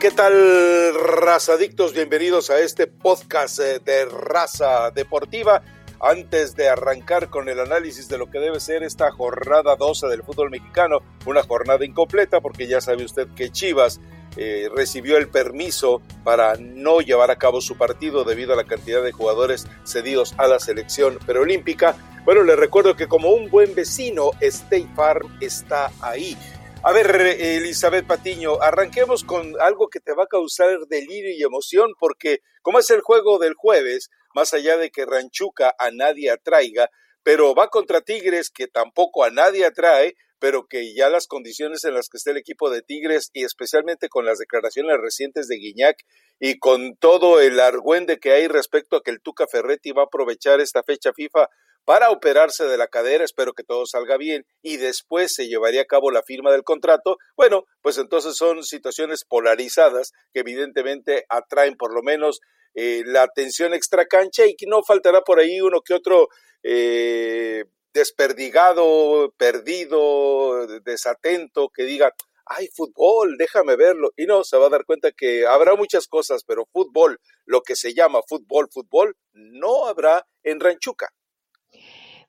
[0.00, 1.92] ¿Qué tal, razadictos?
[1.92, 5.60] Bienvenidos a este podcast eh, de Raza Deportiva.
[6.00, 10.22] Antes de arrancar con el análisis de lo que debe ser esta jornada 12 del
[10.22, 14.00] fútbol mexicano, una jornada incompleta porque ya sabe usted que Chivas
[14.38, 19.02] eh, recibió el permiso para no llevar a cabo su partido debido a la cantidad
[19.02, 21.94] de jugadores cedidos a la selección preolímpica.
[22.24, 26.38] Bueno, le recuerdo que como un buen vecino, State Farm está ahí.
[26.82, 31.92] A ver, Elizabeth Patiño, arranquemos con algo que te va a causar delirio y emoción,
[31.98, 36.88] porque como es el juego del jueves, más allá de que Ranchuca a nadie atraiga,
[37.22, 41.92] pero va contra Tigres que tampoco a nadie atrae, pero que ya las condiciones en
[41.92, 45.98] las que está el equipo de Tigres y especialmente con las declaraciones recientes de Guiñac
[46.38, 50.06] y con todo el argüende que hay respecto a que el Tuca Ferretti va a
[50.06, 51.46] aprovechar esta fecha FIFA
[51.90, 55.86] para operarse de la cadera, espero que todo salga bien, y después se llevaría a
[55.86, 61.92] cabo la firma del contrato, bueno, pues entonces son situaciones polarizadas que evidentemente atraen por
[61.92, 62.38] lo menos
[62.74, 66.28] eh, la atención extracancha y que no faltará por ahí uno que otro
[66.62, 72.14] eh, desperdigado, perdido, desatento, que diga,
[72.46, 74.12] ay, fútbol, déjame verlo.
[74.16, 77.74] Y no, se va a dar cuenta que habrá muchas cosas, pero fútbol, lo que
[77.74, 81.08] se llama fútbol, fútbol, no habrá en Ranchuca.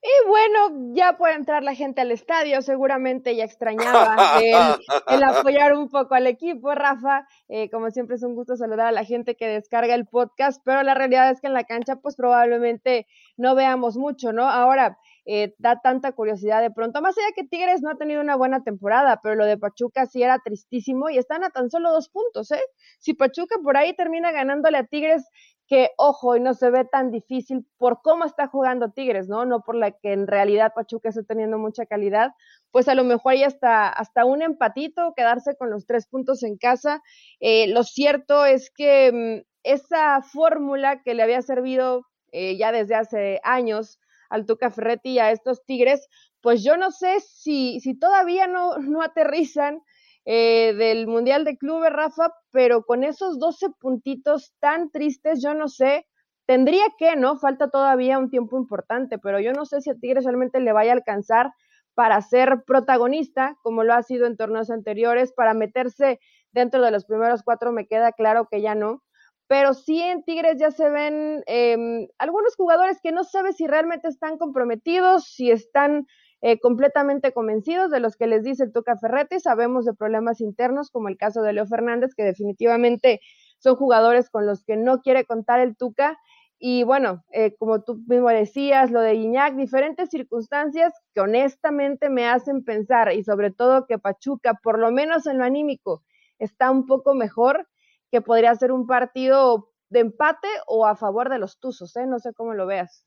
[0.03, 5.89] Y bueno, ya puede entrar la gente al estadio, seguramente ya extrañaba el, apoyar un
[5.89, 7.27] poco al equipo, Rafa.
[7.47, 10.81] Eh, como siempre es un gusto saludar a la gente que descarga el podcast, pero
[10.81, 13.05] la realidad es que en la cancha pues probablemente
[13.37, 14.49] no veamos mucho, ¿no?
[14.49, 18.35] Ahora, eh, da tanta curiosidad de pronto, más allá que Tigres no ha tenido una
[18.35, 22.09] buena temporada, pero lo de Pachuca sí era tristísimo y están a tan solo dos
[22.09, 22.63] puntos, ¿eh?
[22.97, 25.29] Si Pachuca por ahí termina ganándole a Tigres,
[25.67, 29.45] que ojo, y no se ve tan difícil por cómo está jugando Tigres, ¿no?
[29.45, 32.31] No por la que en realidad Pachuca está teniendo mucha calidad,
[32.71, 36.57] pues a lo mejor ya hasta, hasta un empatito, quedarse con los tres puntos en
[36.57, 37.01] casa.
[37.39, 42.95] Eh, lo cierto es que mm, esa fórmula que le había servido eh, ya desde
[42.95, 43.99] hace años
[44.29, 46.07] al Tuca Ferretti y a estos Tigres,
[46.41, 49.81] pues yo no sé si, si todavía no, no aterrizan
[50.25, 55.67] eh, del Mundial de Clubes, Rafa, pero con esos 12 puntitos tan tristes, yo no
[55.67, 56.05] sé,
[56.45, 57.37] tendría que, ¿no?
[57.37, 60.91] Falta todavía un tiempo importante, pero yo no sé si a Tigres realmente le vaya
[60.91, 61.51] a alcanzar
[61.93, 66.19] para ser protagonista, como lo ha sido en torneos anteriores, para meterse
[66.51, 69.01] dentro de los primeros cuatro, me queda claro que ya no.
[69.47, 74.07] Pero sí en Tigres ya se ven eh, algunos jugadores que no sabe si realmente
[74.07, 76.05] están comprometidos, si están
[76.41, 79.39] eh, completamente convencidos de los que les dice el Tuca Ferretti.
[79.39, 83.21] Sabemos de problemas internos, como el caso de Leo Fernández, que definitivamente
[83.59, 86.17] son jugadores con los que no quiere contar el Tuca.
[86.57, 92.27] Y bueno, eh, como tú mismo decías, lo de Iñak, diferentes circunstancias que honestamente me
[92.27, 96.03] hacen pensar, y sobre todo que Pachuca, por lo menos en lo anímico,
[96.37, 97.67] está un poco mejor,
[98.11, 102.05] que podría ser un partido de empate o a favor de los Tuzos, ¿eh?
[102.05, 103.05] No sé cómo lo veas.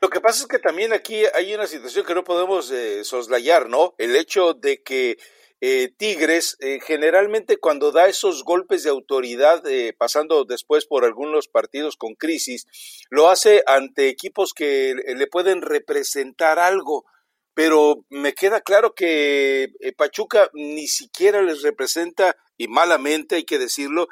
[0.00, 3.68] Lo que pasa es que también aquí hay una situación que no podemos eh, soslayar,
[3.68, 3.94] ¿no?
[3.98, 5.18] El hecho de que
[5.60, 9.62] eh, Tigres eh, generalmente cuando da esos golpes de autoridad,
[9.98, 12.66] pasando después por algunos partidos con crisis,
[13.10, 17.04] lo hace ante equipos que le pueden representar algo.
[17.52, 19.68] Pero me queda claro que
[19.98, 24.08] Pachuca ni siquiera les representa, y malamente hay que decirlo,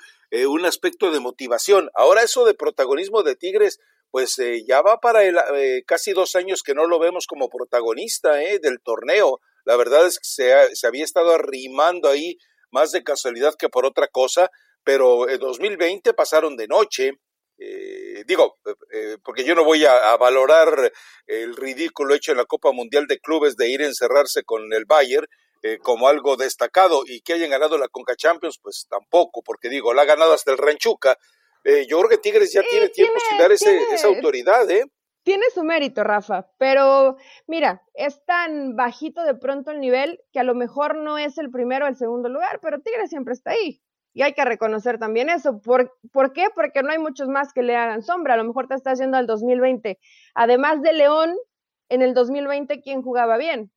[0.48, 1.88] un aspecto de motivación.
[1.94, 3.80] Ahora eso de protagonismo de Tigres,
[4.10, 7.48] pues eh, ya va para el, eh, casi dos años que no lo vemos como
[7.48, 9.40] protagonista eh, del torneo.
[9.64, 12.38] La verdad es que se, se, había estado arrimando ahí
[12.70, 14.50] más de casualidad que por otra cosa,
[14.82, 17.12] pero en 2020 pasaron de noche.
[18.26, 18.56] digo,
[19.24, 20.92] porque yo no voy a, a, valorar
[21.26, 24.84] el ridículo hecho en la Copa Mundial de Clubes de ir a encerrarse con el
[24.86, 25.26] Bayern
[25.82, 30.02] como algo destacado y que hayan ganado la Conca Champions, pues tampoco, porque digo, la
[30.02, 31.18] ha ganado hasta el Ranchuca,
[31.68, 34.84] eh, yo creo que Tigres ya tiene tiempo sin dar esa autoridad, ¿eh?
[35.22, 37.16] Tiene su mérito, Rafa, pero
[37.46, 41.50] mira, es tan bajito de pronto el nivel que a lo mejor no es el
[41.50, 43.82] primero o el segundo lugar, pero Tigres siempre está ahí.
[44.14, 45.60] Y hay que reconocer también eso.
[45.60, 46.46] ¿Por, ¿Por qué?
[46.54, 48.34] Porque no hay muchos más que le hagan sombra.
[48.34, 49.98] A lo mejor te estás yendo al 2020.
[50.34, 51.36] Además de León,
[51.90, 53.70] en el 2020, ¿quién jugaba bien?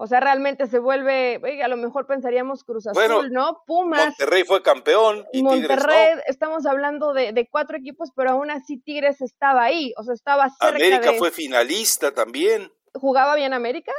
[0.00, 3.64] O sea, realmente se vuelve, a lo mejor pensaríamos Cruz Azul, ¿no?
[3.66, 4.06] Pumas.
[4.06, 5.26] Monterrey fue campeón.
[5.32, 10.04] Y Monterrey, estamos hablando de, de, cuatro equipos, pero aún así Tigres estaba ahí, o
[10.04, 12.72] sea, estaba cerca América fue finalista también.
[12.94, 13.92] ¿Jugaba bien América?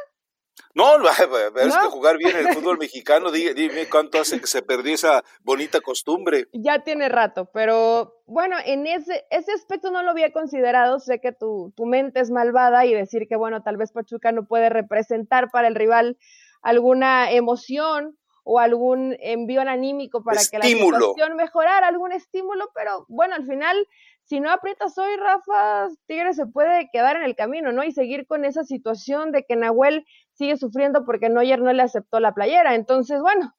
[0.73, 0.97] No,
[1.57, 5.81] es que jugar bien el fútbol mexicano, dime, cuánto hace que se perdió esa bonita
[5.81, 6.47] costumbre.
[6.53, 10.99] Ya tiene rato, pero bueno, en ese, ese aspecto no lo había considerado.
[10.99, 14.45] Sé que tu, tu mente es malvada y decir que, bueno, tal vez Pachuca no
[14.45, 16.17] puede representar para el rival
[16.61, 18.17] alguna emoción
[18.51, 23.87] o algún envío anímico para que la situación mejorara, algún estímulo, pero bueno, al final,
[24.23, 27.83] si no aprietas hoy, Rafa, Tigres se puede quedar en el camino, ¿no?
[27.83, 30.03] Y seguir con esa situación de que Nahuel
[30.39, 32.73] sigue sufriendo porque Noyer no le aceptó la playera.
[32.73, 33.53] Entonces, bueno,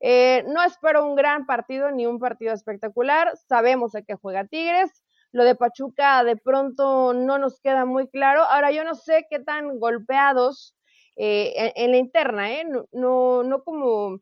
[0.00, 3.32] eh, no espero un gran partido ni un partido espectacular.
[3.48, 4.90] Sabemos a qué juega Tigres.
[5.30, 8.42] Lo de Pachuca de pronto no nos queda muy claro.
[8.42, 10.76] Ahora yo no sé qué tan golpeados
[11.16, 12.64] eh, en, la interna, ¿eh?
[12.92, 14.18] No, no, como,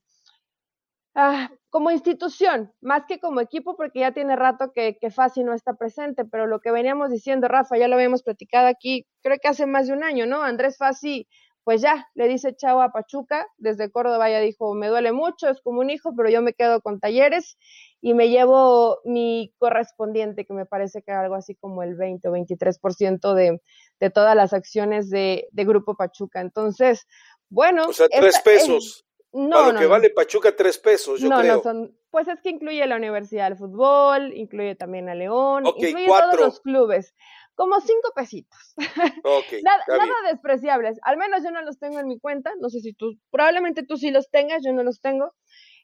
[1.14, 5.54] ah, como institución, más que como equipo, porque ya tiene rato que, que Fasi no
[5.54, 9.48] está presente, pero lo que veníamos diciendo, Rafa, ya lo habíamos platicado aquí, creo que
[9.48, 10.42] hace más de un año, ¿no?
[10.42, 11.26] Andrés Fasi
[11.64, 15.60] pues ya, le dice chao a Pachuca, desde Córdoba ya dijo, me duele mucho, es
[15.60, 17.56] como un hijo, pero yo me quedo con talleres
[18.00, 22.32] y me llevo mi correspondiente, que me parece que algo así como el 20 o
[22.32, 23.60] 23% de,
[24.00, 26.40] de todas las acciones de, de, Grupo Pachuca.
[26.40, 27.06] Entonces,
[27.48, 27.86] bueno.
[27.86, 29.06] O sea, tres pesos.
[29.32, 31.56] no, lo que vale Pachuca, tres pesos, yo creo.
[31.56, 36.06] No, son, pues es que incluye la Universidad del Fútbol, incluye también a León, incluye
[36.06, 37.14] todos los clubes
[37.62, 38.74] como cinco pesitos.
[39.62, 40.98] nada, nada, despreciables.
[41.04, 42.50] Al menos yo no los tengo en mi cuenta.
[42.58, 45.32] No sé si tú, probablemente tú sí los tengas, yo no los tengo.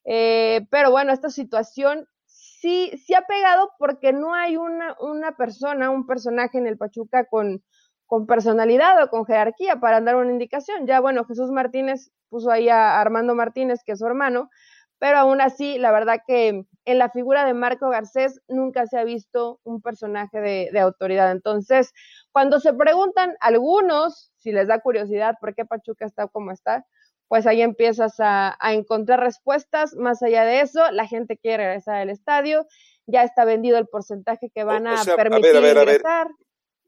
[0.05, 5.91] Eh, pero bueno, esta situación sí, sí ha pegado porque no hay una, una persona,
[5.91, 7.63] un personaje en el Pachuca con,
[8.07, 10.85] con personalidad o con jerarquía para dar una indicación.
[10.85, 14.51] Ya bueno, Jesús Martínez puso ahí a Armando Martínez, que es su hermano,
[14.99, 19.05] pero aún así, la verdad que en la figura de Marco Garcés nunca se ha
[19.05, 21.31] visto un personaje de, autoridad.
[21.31, 21.93] Entonces,
[22.33, 26.85] cuando se preguntan algunos, si les da curiosidad por qué Pachuca está como está,
[27.29, 29.95] pues ahí empiezas a, encontrar respuestas.
[29.95, 32.67] Más allá de eso, la gente quiere regresar al estadio,
[33.07, 36.29] ya está vendido el porcentaje que van a permitir regresar.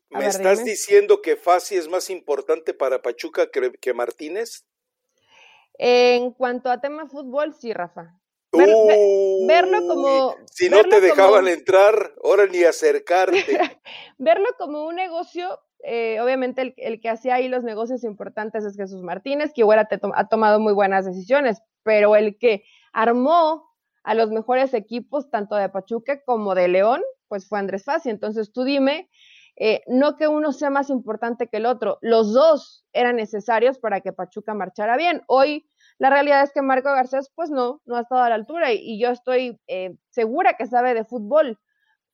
[0.08, 4.64] ¿Me estás diciendo que Fasi es más importante para Pachuca que Martínez?
[5.82, 8.14] En cuanto a tema fútbol, sí, Rafa.
[8.52, 10.36] verlo como...
[10.52, 13.38] Si no te dejaban entrar, ahora ni acercarte.
[14.18, 19.02] verlo como un negocio, eh, obviamente el, que hacía ahí los negocios importantes es Jesús
[19.02, 22.62] Martínez, que igual ha tomado muy buenas decisiones, pero el que
[22.92, 23.66] armó
[24.02, 28.10] a los mejores equipos, tanto de Pachuca como de León, pues fue Andrés Fassi.
[28.10, 29.08] Entonces tú dime,
[29.56, 34.02] eh, no que uno sea más importante que el otro, los dos eran necesarios para
[34.02, 35.22] que Pachuca marchara bien.
[35.26, 35.66] Hoy
[36.00, 38.98] la realidad es que Marco Garcés, pues no, no ha estado a la altura y,
[38.98, 41.58] yo estoy eh, segura que sabe de fútbol,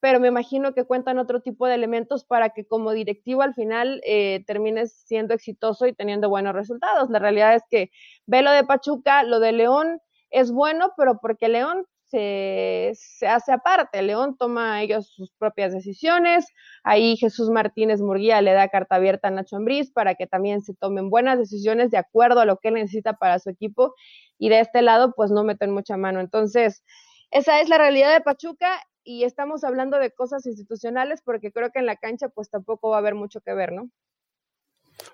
[0.01, 4.01] pero me imagino que cuentan otro tipo de elementos para que como directivo al final
[4.05, 7.11] eh, termines siendo exitoso y teniendo buenos resultados.
[7.11, 7.93] La realidad es que
[8.27, 10.01] ve lo de Pachuca, lo de León
[10.31, 12.93] es bueno, pero porque León se,
[13.27, 14.03] hace aparte.
[14.03, 16.47] León toma ellos sus propias decisiones.
[16.85, 20.75] Ahí Jesús Martínez Murguía le da carta abierta a Nacho Ambriz para que también se
[20.75, 23.95] tomen buenas decisiones de acuerdo a lo que él necesita para su equipo.
[24.39, 26.21] Y de este lado, pues no meten mucha mano.
[26.21, 26.83] Entonces,
[27.31, 31.79] esa es la realidad de Pachuca y estamos hablando de cosas institucionales porque creo que
[31.79, 33.89] en la cancha pues tampoco va a haber mucho que ver, ¿no?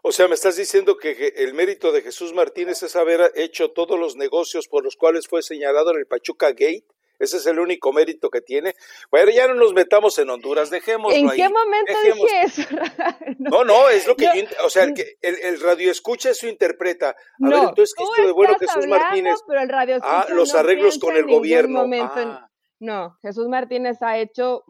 [0.03, 3.99] O sea, me estás diciendo que el mérito de Jesús Martínez es haber hecho todos
[3.99, 6.87] los negocios por los cuales fue señalado en el Pachuca Gate.
[7.19, 8.75] Ese es el único mérito que tiene.
[9.09, 12.63] Bueno, ya no nos metamos en Honduras, dejémoslo ¿En qué momento dije eso?
[13.39, 17.11] no, no, es lo que yo, o sea, el, el, radio escucha eso interpreta.
[17.11, 19.39] A ver, entonces, ¿qué esto de bueno Jesús Martínez?
[19.47, 21.87] Pero el radio ah, los arreglos con el gobierno.
[22.01, 22.49] Ah.
[22.81, 24.65] No, Jesús Martínez ha hecho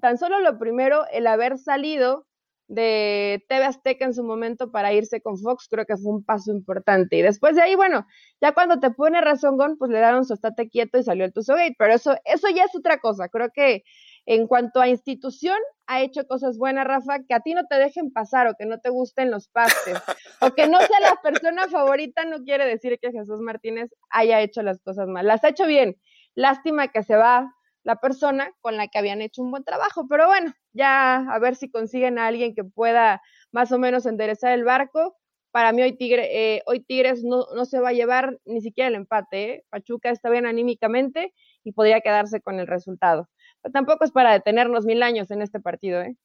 [0.00, 2.26] tan solo lo primero, el haber salido
[2.70, 6.52] de TV Azteca en su momento para irse con Fox, creo que fue un paso
[6.52, 7.16] importante.
[7.16, 8.06] Y después de ahí, bueno,
[8.40, 11.32] ya cuando te pone razón Gon, pues le daron su estate quieto y salió el
[11.32, 13.28] Tuzo Gate, pero eso, eso ya es otra cosa.
[13.28, 13.82] Creo que
[14.24, 15.58] en cuanto a institución,
[15.88, 18.78] ha hecho cosas buenas, Rafa, que a ti no te dejen pasar o que no
[18.78, 20.00] te gusten los pastes
[20.40, 24.62] o que no sea la persona favorita, no quiere decir que Jesús Martínez haya hecho
[24.62, 25.26] las cosas mal.
[25.26, 25.96] Las ha hecho bien.
[26.36, 30.06] Lástima que se va la persona con la que habían hecho un buen trabajo.
[30.08, 33.22] Pero bueno, ya a ver si consiguen a alguien que pueda
[33.52, 35.16] más o menos enderezar el barco.
[35.50, 38.88] Para mí hoy, Tigre, eh, hoy Tigres no, no, se va a llevar ni siquiera
[38.88, 39.52] el empate.
[39.52, 39.64] ¿eh?
[39.68, 41.34] Pachuca está bien anímicamente
[41.64, 43.28] y podría quedarse con el resultado.
[43.60, 46.02] Pero tampoco es para detenernos mil años en este partido.
[46.02, 46.16] ¿eh?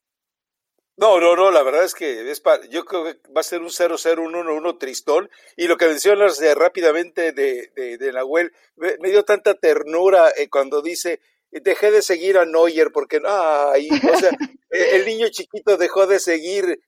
[0.98, 3.70] No, no, no, la verdad es que es yo creo que va a ser un
[3.70, 5.30] 0-0, un 1-1 tristón.
[5.58, 10.50] Y lo que mencionas rápidamente de, de, de Nahuel, me, me, dio tanta ternura eh,
[10.50, 11.20] cuando dice,
[11.62, 14.30] dejé de seguir a Neuer porque, ay, o sea,
[14.70, 16.80] e, el niño chiquito dejó de seguir,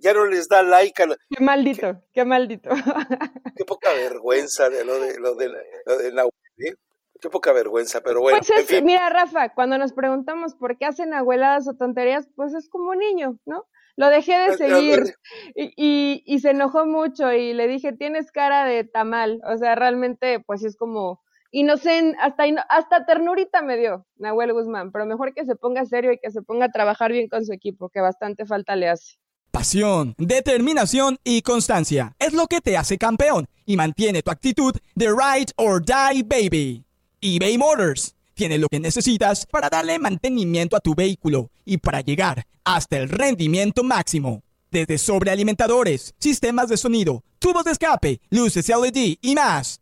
[0.00, 2.70] ya no les da like a Qué maldito, qué, maldito.
[3.56, 6.74] Qué poca vergüenza de lo de, lo de, lo de ¿eh?
[7.20, 8.40] Qué poca vergüenza, pero bueno.
[8.46, 12.90] Pues mira, Rafa, cuando nos preguntamos por qué hacen abueladas o tonterías, pues es como
[12.90, 13.66] un niño, ¿no?
[13.96, 15.14] Lo dejé de seguir
[15.54, 19.40] y, y, y se enojó mucho y le dije, tienes cara de tamal.
[19.46, 21.20] O sea, realmente, pues es como
[21.52, 26.18] inocente, hasta, hasta ternurita me dio Nahuel Guzmán, pero mejor que se ponga serio y
[26.18, 29.18] que se ponga a trabajar bien con su equipo, que bastante falta le hace.
[29.52, 35.08] Pasión, determinación y constancia es lo que te hace campeón y mantiene tu actitud de
[35.08, 36.84] ride or die baby.
[37.20, 42.46] eBay Motors tiene lo que necesitas para darle mantenimiento a tu vehículo y para llegar
[42.64, 44.42] hasta el rendimiento máximo.
[44.70, 49.81] Desde sobrealimentadores, sistemas de sonido, tubos de escape, luces LED y más.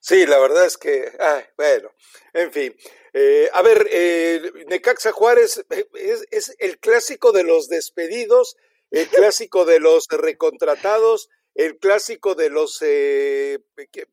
[0.00, 1.12] Sí, la verdad es que,
[1.56, 1.92] bueno,
[2.32, 2.76] en fin.
[3.12, 5.86] Eh, a ver, eh, Necaxa Juárez eh,
[6.30, 8.56] es, el clásico de los despedidos,
[8.90, 13.58] el clásico de los recontratados, el clásico de los que,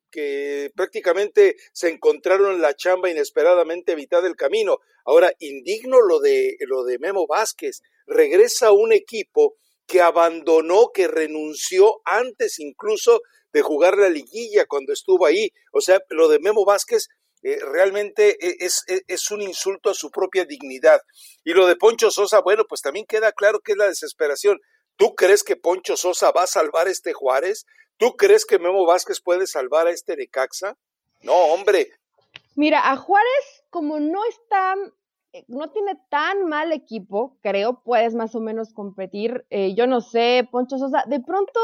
[0.10, 4.80] que, prácticamente se encontraron la chamba inesperadamente a mitad del camino.
[5.06, 7.84] Ahora, indigno lo de, lo de Memo Vázquez.
[8.08, 13.22] Regresa un equipo que abandonó, que renunció antes incluso
[13.54, 15.50] de jugar la liguilla cuando estuvo ahí.
[15.72, 17.08] O sea, lo de Memo Vázquez
[17.44, 21.00] eh, realmente e, es, e, es, un insulto a su propia dignidad.
[21.44, 24.60] Y lo de Poncho Sosa, bueno, pues también queda claro que es la desesperación.
[24.98, 27.66] ¿Tú crees que Poncho Sosa va a salvar a este Juárez?
[27.98, 30.76] ¿Tú crees que Memo Vázquez puede salvar a este Necaxa?
[31.22, 31.92] No, hombre.
[32.56, 34.92] Mira, a Juárez, como no está eh,
[35.48, 39.46] no tiene tan mal equipo, creo, puedes más o menos competir.
[39.50, 41.60] Eh, yo no sé, Poncho Sosa, de pronto,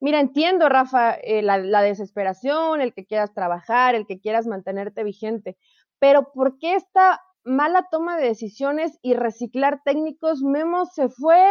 [0.00, 5.04] mira, entiendo, Rafa, eh, la, la, desesperación, el que quieras trabajar, el que quieras mantenerte
[5.04, 5.56] vigente,
[5.98, 10.42] pero ¿por qué esta mala toma de decisiones y reciclar técnicos?
[10.42, 11.44] Memo se fue,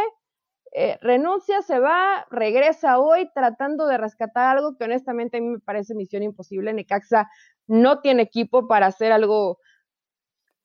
[1.01, 5.95] renuncia, se va, regresa hoy tratando de rescatar algo que honestamente a mí me parece
[5.95, 6.73] misión imposible.
[6.73, 7.27] Necaxa
[7.67, 9.59] no tiene equipo para hacer algo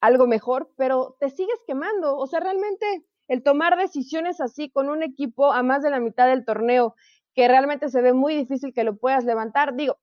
[0.04, 2.16] algo mejor, pero te sigues quemando.
[2.16, 6.26] O sea, realmente el tomar decisiones así con un equipo a más de la mitad
[6.28, 6.94] del torneo,
[7.34, 9.74] que realmente se ve muy difícil que lo puedas levantar.
[9.74, 9.96] Digo,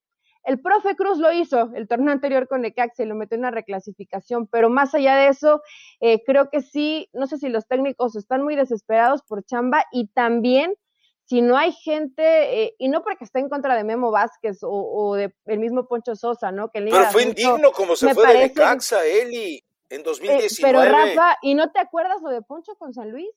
[0.43, 3.51] el profe Cruz lo hizo el torneo anterior con Necaxa y lo metió en una
[3.51, 5.61] reclasificación, pero más allá de eso,
[5.99, 10.07] eh, creo que sí, no sé si los técnicos están muy desesperados por chamba y
[10.07, 10.73] también
[11.25, 15.15] si no hay gente, eh, y no porque esté en contra de Memo Vázquez o,
[15.15, 16.69] de el mismo Poncho Sosa, ¿no?
[16.71, 20.45] Que pero fue indigno como se fue de Necaxa, Eli en 2019.
[20.45, 23.29] Eh, pero Rafa, ¿y no te acuerdas lo de Poncho con San Luis?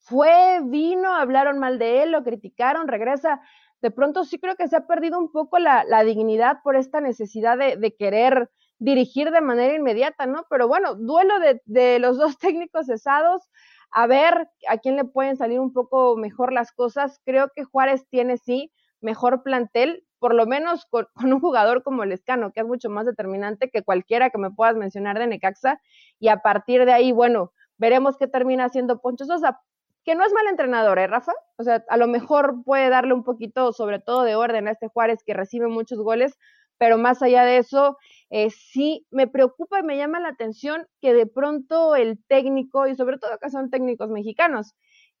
[0.00, 3.40] Fue, vino, hablaron mal de él, lo criticaron, regresa.
[3.80, 7.58] De pronto sí creo que se ha perdido un poco la, dignidad por esta necesidad
[7.58, 10.44] de, querer dirigir de manera inmediata, ¿no?
[10.50, 13.48] Pero bueno, duelo de, de los dos técnicos cesados,
[13.90, 17.20] a ver a quién le pueden salir un poco mejor las cosas.
[17.24, 22.12] Creo que Juárez tiene sí mejor plantel, por lo menos con, un jugador como el
[22.12, 25.80] Escano, que es mucho más determinante que cualquiera que me puedas mencionar de Necaxa,
[26.18, 29.60] y a partir de ahí, bueno, veremos qué termina haciendo Poncho Sosa,
[30.04, 31.32] que no es mal entrenador, ¿eh, Rafa?
[31.56, 34.88] O sea, a lo mejor puede darle un poquito, sobre todo de orden a este
[34.88, 36.38] Juárez que recibe muchos goles,
[36.78, 37.96] pero más allá de eso,
[38.30, 42.94] eh, sí me preocupa y me llama la atención que de pronto el técnico, y
[42.94, 44.74] sobre todo que son técnicos mexicanos,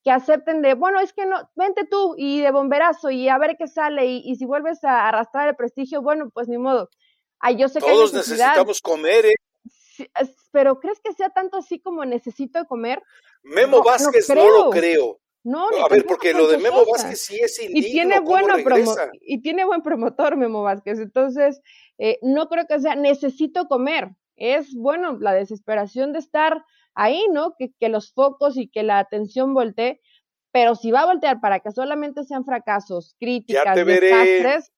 [0.06, 3.56] que acepten de, bueno, es que no, vente tú y de bomberazo y a ver
[3.58, 6.90] qué sale y, si vuelves a arrastrar el prestigio, bueno, pues ni modo.
[7.40, 9.34] Ay, yo sé Todos necesitamos comer, ¿eh?
[10.52, 13.02] pero ¿crees que sea tanto así como necesito comer?
[13.42, 15.18] Memo Vázquez no, lo creo.
[15.42, 17.88] No, a ver, porque lo de Memo Vázquez sí es indigno.
[17.88, 18.54] Y tiene, bueno
[19.22, 21.60] y tiene buen promotor Memo Vázquez, entonces
[21.98, 24.10] eh, no creo que sea necesito comer.
[24.36, 26.64] Es, bueno, la desesperación de estar
[26.96, 27.54] ahí, ¿no?
[27.56, 30.00] Que, que los focos y que la atención voltee,
[30.50, 34.72] pero si va a voltear para que solamente sean fracasos, críticas, desastres,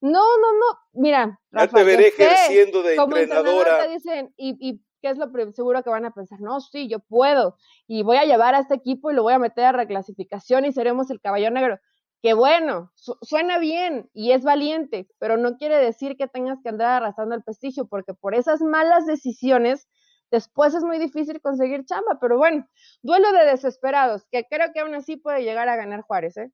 [0.00, 3.84] no, no, no, mira, ya te veré ejerciendo de como entrenadora.
[3.84, 6.40] Te dicen, y, y ¿qué es lo seguro que van a pensar?
[6.40, 9.38] No, sí, yo puedo, y voy a llevar a este equipo y lo voy a
[9.38, 11.78] meter a reclasificación y seremos el caballo negro.
[12.20, 17.02] Que bueno, suena bien y es valiente, pero no quiere decir que tengas que andar
[17.02, 19.88] arrastrando el prestigio, porque por esas malas decisiones
[20.32, 22.66] después es muy difícil conseguir chamba, pero bueno,
[23.02, 26.50] duelo de desesperados, que creo que aún así puede llegar a ganar Juárez, ¿eh?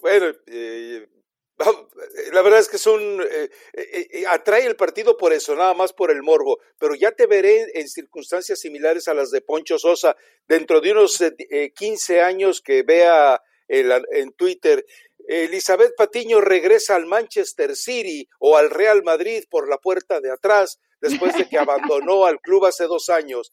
[0.00, 1.08] Bueno, eh,
[2.32, 5.92] la verdad es que es un eh, eh, atrae el partido por eso, nada más
[5.92, 10.16] por el morbo, pero ya te veré en circunstancias similares a las de Poncho Sosa
[10.46, 11.22] dentro de unos
[11.74, 14.84] 15 años que vea en Twitter
[15.26, 20.80] Elizabeth Patiño regresa al Manchester City o al Real Madrid por la puerta de atrás
[21.00, 23.52] después de que abandonó al club hace dos años.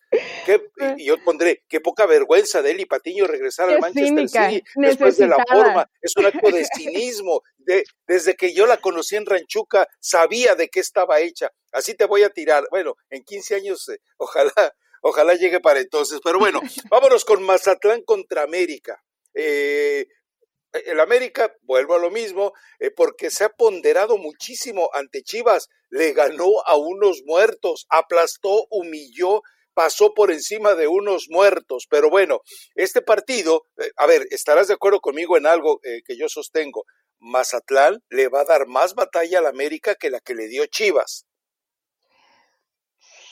[0.97, 5.17] y yo pondré, qué poca vergüenza de él y Patiño regresar al Manchester City después
[5.17, 5.89] de la forma.
[6.01, 7.41] Es un acto de cinismo.
[7.57, 11.49] De, desde que yo la conocí en Ranchuca, sabía de qué estaba hecha.
[11.71, 12.67] Así te voy a tirar.
[12.69, 14.51] Bueno, en 15 años, eh, ojalá,
[15.01, 16.19] ojalá llegue para entonces.
[16.23, 16.61] Pero bueno,
[16.91, 19.01] vámonos con Mazatlán contra América.
[19.33, 20.07] Eh,
[20.85, 26.13] el América, vuelvo a lo mismo, eh, porque se ha ponderado muchísimo ante Chivas, le
[26.13, 29.41] ganó a unos muertos, aplastó, humilló,
[29.73, 31.87] pasó por encima de unos muertos.
[31.89, 32.41] Pero bueno,
[32.75, 36.85] este partido, eh, a ver, estarás de acuerdo conmigo en algo eh, que yo sostengo.
[37.19, 41.25] Mazatlán le va a dar más batalla al América que la que le dio Chivas.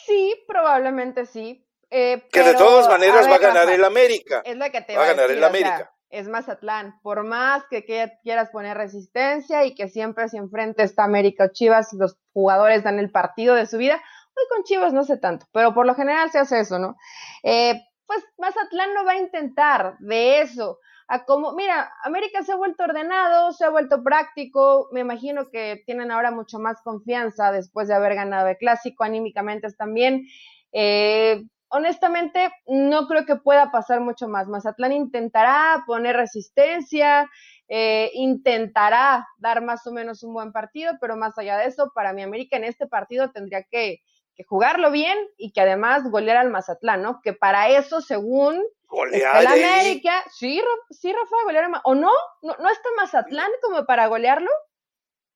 [0.06, 1.66] Sí, probablemente sí.
[1.90, 4.42] que de todas maneras va a ganar el América.
[4.46, 7.00] Es la que te va, a ganar el América es Mazatlán.
[7.01, 7.84] Por más que
[8.24, 13.00] quieras poner resistencia y que siempre se enfrente esta América o Chivas, los jugadores dan
[13.00, 13.96] el partido de su vida.
[13.96, 16.96] Hoy con Chivas no sé tanto, pero por lo general se hace eso, ¿no?
[17.41, 20.79] Eh, pues Mazatlán no va a intentar de eso.
[21.08, 25.82] A como, mira, América se ha vuelto ordenado, se ha vuelto práctico, me imagino que
[25.86, 30.27] tienen ahora mucho más confianza después de haber ganado el clásico, anímicamente también.
[30.72, 31.43] Eh,
[31.74, 34.48] honestamente, no creo que pueda pasar mucho más.
[34.48, 37.30] Mazatlán intentará poner resistencia,
[37.68, 42.13] eh, intentará dar más o menos un buen partido, pero más allá de eso, para
[42.13, 44.02] mi América en este partido tendría que,
[44.48, 47.21] jugarlo bien y que además golear al Mazatlán, ¿no?
[47.21, 52.69] Que para eso, según golear el América, sí, sí, Rafa, golear o no, no, no
[52.69, 54.50] está Mazatlán como para golearlo.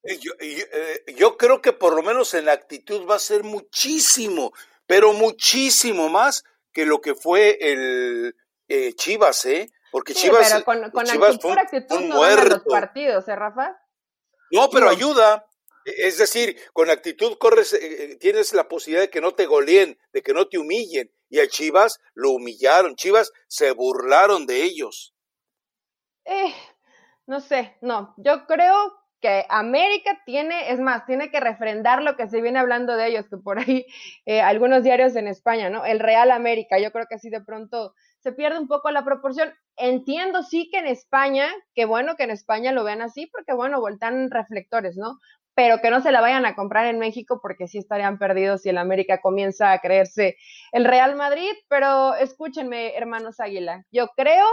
[0.01, 3.43] Eh, yo, eh, yo creo que por lo menos en la actitud va a ser
[3.43, 4.51] muchísimo,
[4.87, 8.35] pero muchísimo más que lo que fue el
[8.67, 9.69] eh, Chivas, ¿eh?
[9.91, 13.77] Porque Chivas, pero con, con Chivas fue actitud no los partidos, ¿eh, Rafa?
[14.51, 15.45] No, pero ayuda.
[15.85, 19.45] E, es decir, con actitud corres, eh, eh, tienes la posibilidad de que no te
[19.45, 21.11] goleen, de que no te humillen.
[21.29, 22.95] Y a Chivas lo humillaron.
[22.95, 25.13] Chivas se burlaron de ellos.
[26.25, 26.53] Eh,
[27.25, 28.13] no sé, no.
[28.17, 32.95] Yo creo que América tiene, es más, tiene que refrendar lo que se viene hablando
[32.95, 33.85] de ellos, que por ahí
[34.25, 35.85] eh, algunos diarios en España, ¿no?
[35.85, 39.53] El Real América, yo creo que así de pronto se pierde un poco la proporción.
[39.75, 43.79] Entiendo sí que en España, que bueno que en España lo vean así, porque bueno,
[43.79, 45.19] voltan reflectores, ¿no?
[45.55, 48.69] Pero que no se la vayan a comprar en México porque sí estarían perdidos si
[48.69, 50.37] el América comienza a creerse
[50.71, 54.45] el Real Madrid, pero escúchenme, hermanos Águila, yo creo,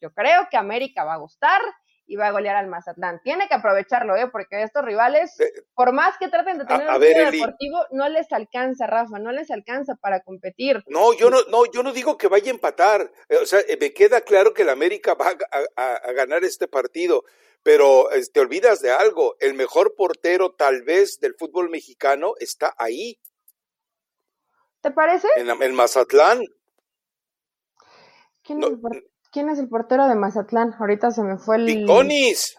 [0.00, 1.60] yo creo que América va a gustar,
[2.06, 3.20] y va a golear al Mazatlán.
[3.22, 4.28] Tiene que aprovecharlo, ¿eh?
[4.30, 5.36] porque estos rivales,
[5.74, 9.94] por más que traten de tener un deportivo, no les alcanza, Rafa, no les alcanza
[9.94, 10.82] para competir.
[10.86, 13.12] No, yo no, no, yo no digo que vaya a empatar.
[13.28, 15.32] Eh, o sea, eh, me queda claro que el América va
[15.76, 17.24] a, ganar este partido,
[17.62, 19.36] pero te olvidas de algo.
[19.40, 23.18] El mejor portero, tal vez, del fútbol mexicano está ahí.
[24.80, 25.28] ¿Te parece?
[25.36, 26.42] En, el Mazatlán.
[28.42, 28.60] ¿Quién
[29.32, 30.74] ¿Quién es el portero de Mazatlán?
[30.78, 31.64] Ahorita se me fue el.
[31.64, 32.58] Viconis.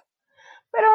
[0.71, 0.88] Pero,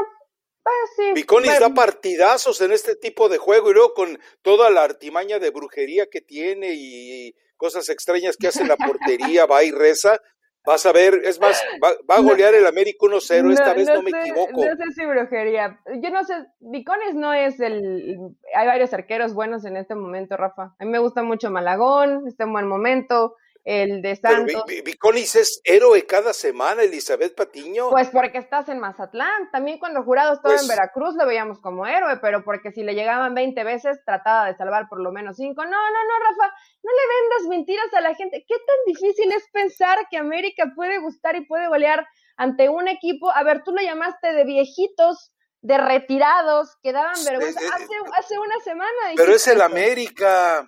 [0.64, 1.12] pues sí.
[1.14, 5.50] Viconis da partidazos en este tipo de juego y luego con toda la artimaña de
[5.50, 10.20] brujería que tiene y cosas extrañas que hace en la portería, va y reza.
[10.66, 14.10] Vas a ver, es más, va, a golear el América 1-0, esta vez no, me
[14.10, 14.52] equivoco.
[14.52, 15.80] No sé si brujería.
[16.02, 18.18] Yo no sé, Viconis no es el.
[18.54, 20.74] Hay varios arqueros buenos en este momento, Rafa.
[20.76, 23.36] A mí me gusta mucho Malagón, está en buen momento
[23.68, 24.64] el de Santos.
[24.66, 27.90] Pero Viconis es héroe cada semana, Elizabeth Patiño.
[27.90, 29.50] Pues porque estás en Mazatlán.
[29.52, 32.94] También cuando Jurado estaba en pues Veracruz lo veíamos como héroe, pero porque si le
[32.94, 35.62] llegaban 20 veces trataba de salvar por lo menos 5.
[35.62, 38.42] No, no, no, Rafa, no le vendas mentiras a la gente.
[38.48, 42.06] ¿Qué tan difícil es pensar que América puede gustar y puede golear
[42.38, 43.30] ante un equipo?
[43.30, 48.60] A ver, tú lo llamaste de viejitos de retirados que daban vergüenza hace, hace una
[48.64, 49.12] semana.
[49.14, 50.66] Pero es el América.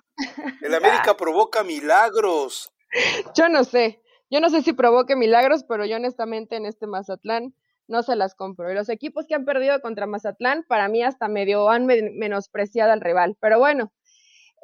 [0.61, 2.71] El América provoca milagros.
[3.35, 4.01] Yo no sé,
[4.31, 7.53] yo no sé si provoque milagros, pero yo honestamente en este Mazatlán
[7.87, 8.71] no se las compro.
[8.71, 13.01] Y los equipos que han perdido contra Mazatlán, para mí hasta medio han menospreciado al
[13.01, 13.35] rival.
[13.41, 13.91] Pero bueno.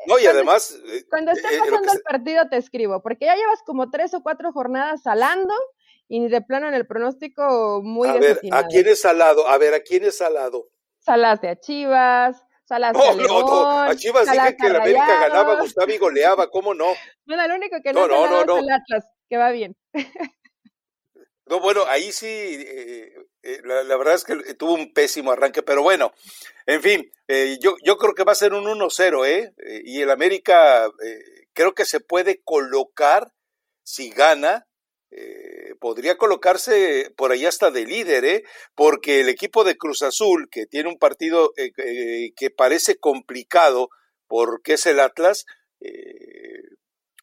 [0.06, 0.80] No, y además.
[0.88, 4.24] Eh, cuando esté eh, pasando el partido te escribo, porque ya llevas como tres o
[4.24, 5.54] cuatro jornadas salando
[6.08, 9.48] y de plano en el pronóstico muy A ver, ¿a quién es salado?
[9.50, 10.70] A ver, ¿a quién es salado?
[11.00, 15.90] Salaste a Chivas, Salas no, no, no, a Chivas dije que el América ganaba, Gustavo
[15.90, 16.94] y goleaba, ¿cómo no?
[17.26, 19.78] Bueno, el único que no, no, no, no, es el Atlas, que va bien.
[21.50, 25.82] No, bueno, ahí sí, eh, eh, la, verdad es que tuvo un pésimo arranque, pero
[25.82, 26.12] bueno,
[26.66, 29.54] en fin, eh, yo, yo creo que va a ser un 1-0, ¿eh?
[29.86, 30.92] Y el América
[31.54, 33.32] creo que se puede colocar,
[33.84, 34.68] si gana,
[35.80, 38.44] podría colocarse por ahí hasta de líder, ¿eh?
[38.76, 43.90] Porque el equipo de Cruz Azul, que tiene un partido que parece complicado,
[44.28, 45.46] porque es el Atlas,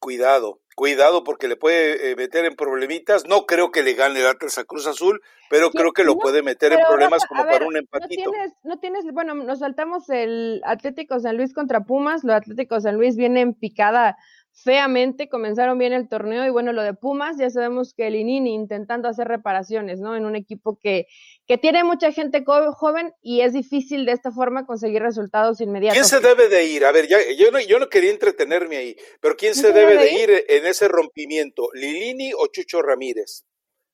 [0.04, 3.24] cuidado, cuidado porque le puede eh, meter en problemitas.
[3.26, 6.42] No creo que le gane el Atlas a Cruz Azul, pero creo que lo puede
[6.42, 8.24] meter en problemas como para un empatito.
[8.24, 12.80] No tienes, no tienes, bueno, nos saltamos el Atlético San Luis contra Pumas, lo Atlético
[12.80, 14.16] San Luis viene en picada
[14.54, 18.54] feamente, comenzaron bien el torneo y bueno, lo de Pumas, ya sabemos que el Inini
[18.54, 20.16] intentando hacer reparaciones, ¿no?
[20.16, 21.08] En un equipo que,
[21.46, 25.98] que tiene mucha gente joven y es difícil de esta forma conseguir resultados inmediatos.
[25.98, 26.84] ¿Quién se debe de ir?
[26.84, 30.12] A ver, ya, yo, no, yo no quería entretenerme ahí, pero ¿quién, se, debe, de
[30.12, 30.44] ir?
[30.48, 31.68] en ese rompimiento?
[31.74, 33.44] ¿Lilini o Chucho Ramírez?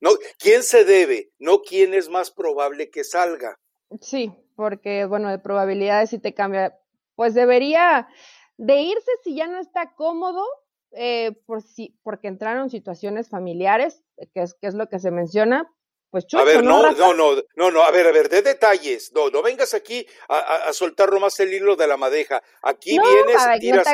[0.01, 1.31] No, ¿Quién se debe?
[1.39, 3.59] No quién es más probable que salga.
[4.01, 6.77] Sí, porque bueno, de probabilidades si te cambia.
[7.17, 8.09] Pues debería
[8.61, 10.45] de irse si ya no está cómodo,
[10.93, 15.67] eh, por si, porque entraron situaciones familiares, que es, que es lo que se menciona,
[16.11, 19.13] pues chucho, A ver, no, no, no, no, no, a ver, a ver, de detalles,
[19.15, 22.43] no, no vengas aquí a, a, soltar nomás el hilo de la madeja.
[22.63, 23.87] Aquí vienes, tiras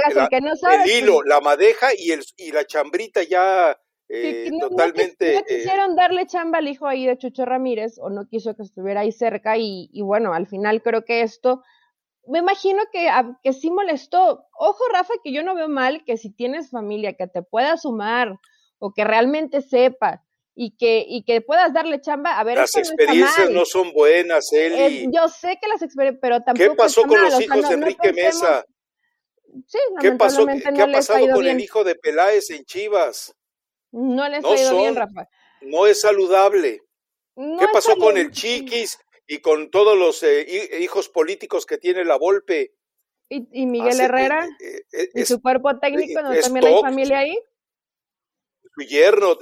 [0.73, 5.35] el, hilo, la madeja y el y la chambrita ya eh, totalmente.
[5.35, 9.03] No, quisieron darle chamba al hijo ahí de Chucho Ramírez, o no quiso que estuviera
[9.03, 11.63] ahí cerca, y, y bueno, al final creo que esto
[12.27, 13.09] me imagino que,
[13.43, 14.47] que sí molestó.
[14.59, 18.39] Ojo, Rafa, que yo no veo mal que si tienes familia que te pueda sumar
[18.79, 20.23] o que realmente sepa
[20.55, 25.09] y que, y que puedas darle chamba, a ver, las experiencias no, son buenas, Eli.
[25.13, 26.71] yo sé que las experiencias, pero tampoco.
[26.71, 28.65] ¿Qué pasó con los hijos de Enrique Mesa?
[29.67, 30.47] Sí, ¿Qué pasó?
[30.47, 33.35] ¿Qué ha pasado con el hijo de Peláez en Chivas?
[33.93, 35.29] No les ha ido bien, Rafa.
[35.63, 36.83] No es saludable.
[37.35, 38.99] ¿Qué pasó con el Chiquis?
[39.27, 42.75] Y con todos los eh, hijos políticos que tiene la Volpe.
[43.29, 44.47] ¿Y, Miguel Herrera?
[44.61, 46.23] Eh, eh, ¿Y su cuerpo técnico?
[46.23, 47.39] ¿No también hay familia ahí?
[48.75, 49.37] Su yerno,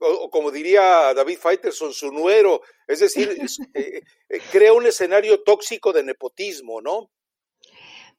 [0.00, 2.62] o, como diría David Faitelson, su nuero.
[2.86, 3.28] Es decir,
[4.52, 7.10] crea un escenario tóxico de nepotismo, ¿no?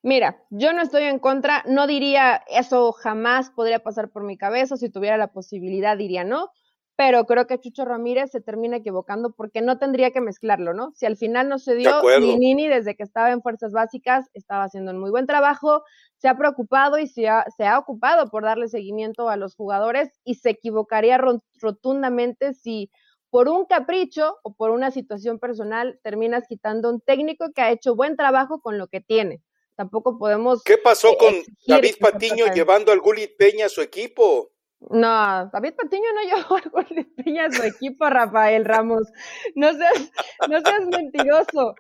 [0.04, 4.78] Mira, yo no estoy en contra, no diría eso jamás podría pasar por mi cabeza,
[4.78, 6.52] si tuviera la posibilidad diría no,
[6.98, 10.92] pero creo que Chucho Ramírez se termina equivocando porque no tendría que mezclarlo, ¿no?
[10.96, 14.92] Si al final no se dio, Nini desde que estaba en Fuerzas Básicas estaba haciendo
[14.92, 15.84] un muy buen trabajo,
[16.18, 20.10] se ha preocupado y se ha, se ha ocupado por darle seguimiento a los jugadores
[20.24, 21.20] y se equivocaría
[21.62, 22.90] rotundamente si
[23.30, 27.96] por un capricho o por una situación personal terminas quitando un técnico que ha hecho
[27.96, 29.44] buen trabajo con lo que tiene.
[29.76, 30.64] Tampoco podemos...
[30.64, 31.36] ¿Qué pasó con
[31.68, 34.50] David Patiño llevando al Gulit Peña a su equipo?
[34.80, 36.22] No, David Patiño no
[36.62, 39.08] llevó a su equipo, Rafael Ramos.
[39.56, 40.12] No seas,
[40.50, 41.76] no seas mentiroso.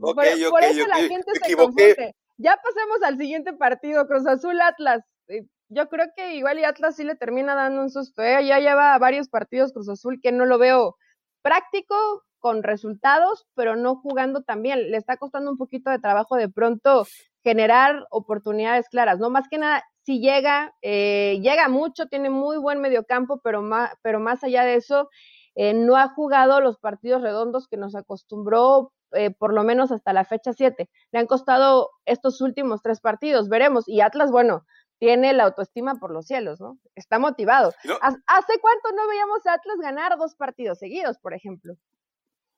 [0.00, 2.14] por, eso la gente se confunde.
[2.36, 5.04] Ya pasemos al siguiente partido, Cruz Azul Atlas.
[5.28, 8.22] Eh, yo creo que igual y Atlas sí le termina dando un susto.
[8.22, 8.44] ¿eh?
[8.44, 10.96] Ya lleva varios partidos Cruz Azul que no lo veo
[11.42, 14.90] práctico, con resultados, pero no jugando también.
[14.90, 17.06] Le está costando un poquito de trabajo de pronto
[17.42, 19.30] generar oportunidades claras, ¿no?
[19.30, 24.20] Más que nada, si llega, eh, llega mucho, tiene muy buen mediocampo, pero más, pero
[24.20, 25.08] más allá de eso,
[25.54, 30.12] eh, no ha jugado los partidos redondos que nos acostumbró eh, por lo menos hasta
[30.12, 30.90] la fecha 7.
[31.12, 33.88] Le han costado estos últimos tres partidos, veremos.
[33.88, 34.66] Y Atlas, bueno,
[34.98, 36.78] tiene la autoestima por los cielos, ¿no?
[36.94, 37.72] Está motivado.
[38.00, 41.74] ¿Hace cuánto no veíamos a Atlas ganar dos partidos seguidos, por ejemplo?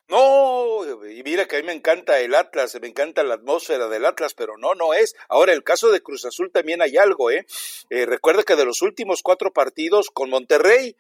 [0.09, 4.05] No, y mira que a mí me encanta el Atlas, me encanta la atmósfera del
[4.05, 5.17] Atlas, pero no, no es.
[5.29, 7.45] Ahora, el caso de Cruz Azul también hay algo, ¿eh?
[7.91, 10.97] eh recuerda que de los últimos cuatro partidos con Monterrey,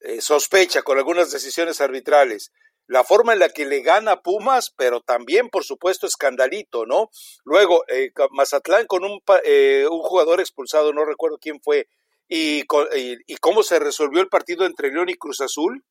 [0.00, 2.50] eh, sospecha con algunas decisiones arbitrales.
[2.88, 7.10] La forma en la que le gana Pumas, pero también, por supuesto, escandalito, ¿no?
[7.44, 11.86] Luego, eh, Mazatlán con un, un jugador expulsado, no recuerdo quién fue,
[12.28, 15.84] y, y cómo se resolvió el partido entre León y Cruz Azul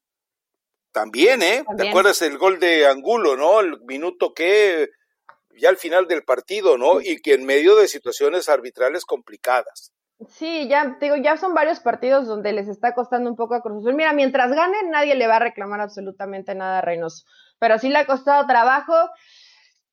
[0.91, 1.63] también, ¿eh?
[1.77, 3.59] ¿Te acuerdas el gol de Angulo, no?
[3.59, 4.89] El minuto que
[5.57, 7.01] ya al final del partido, ¿no?
[7.01, 9.93] Y que en medio de situaciones arbitrales complicadas.
[10.29, 13.79] Sí, ya digo, ya son varios partidos donde les está costando un poco a Cruz
[13.79, 13.95] Azul.
[13.95, 17.25] Mira, mientras ganen, nadie le va a reclamar absolutamente nada a Reynoso.
[17.57, 18.93] Pero sí le ha costado trabajo.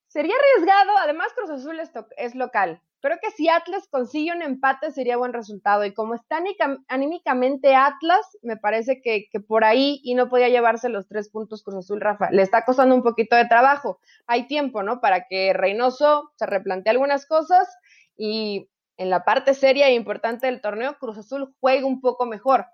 [0.07, 2.83] Sería arriesgado, además Cruz Azul es, es local.
[3.01, 5.85] Creo que si Atlas consigue un empate sería buen resultado.
[5.85, 6.43] Y como está
[6.89, 11.63] anímicamente Atlas, me parece que, que, por ahí y no podía llevarse los tres puntos
[11.63, 12.31] Cruz Azul, Rafa.
[12.33, 14.01] Le está costando un poquito de trabajo.
[14.27, 15.01] Hay tiempo, ¿no?
[15.01, 17.69] Para que Reynoso se replantee algunas cosas
[18.17, 22.67] y en la parte seria e importante del torneo, Cruz Azul juegue un poco mejor.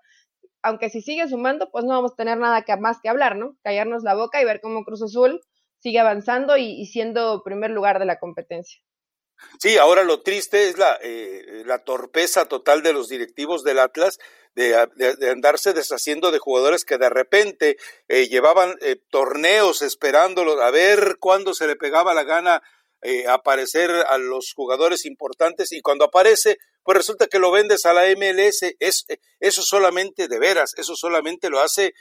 [0.63, 3.55] Aunque si sigue sumando, pues no vamos a tener nada que, más que hablar, ¿no?
[3.63, 5.39] Callarnos la boca y ver cómo Cruz Azul
[5.77, 8.81] sigue avanzando y siendo primer lugar de la competencia.
[9.59, 14.17] Sí, ahora lo triste es la, eh, la torpeza total de los directivos del Atlas
[14.53, 14.75] de,
[15.29, 21.53] andarse deshaciendo de jugadores que de repente eh, llevaban eh, torneos esperándolos a ver cuándo
[21.53, 22.61] se le pegaba la gana
[23.29, 28.05] aparecer a los jugadores importantes y cuando aparece, pues resulta que lo vendes a la
[28.15, 28.63] MLS.
[28.79, 29.05] Es,
[29.39, 31.93] eso solamente, de veras, eso solamente lo hace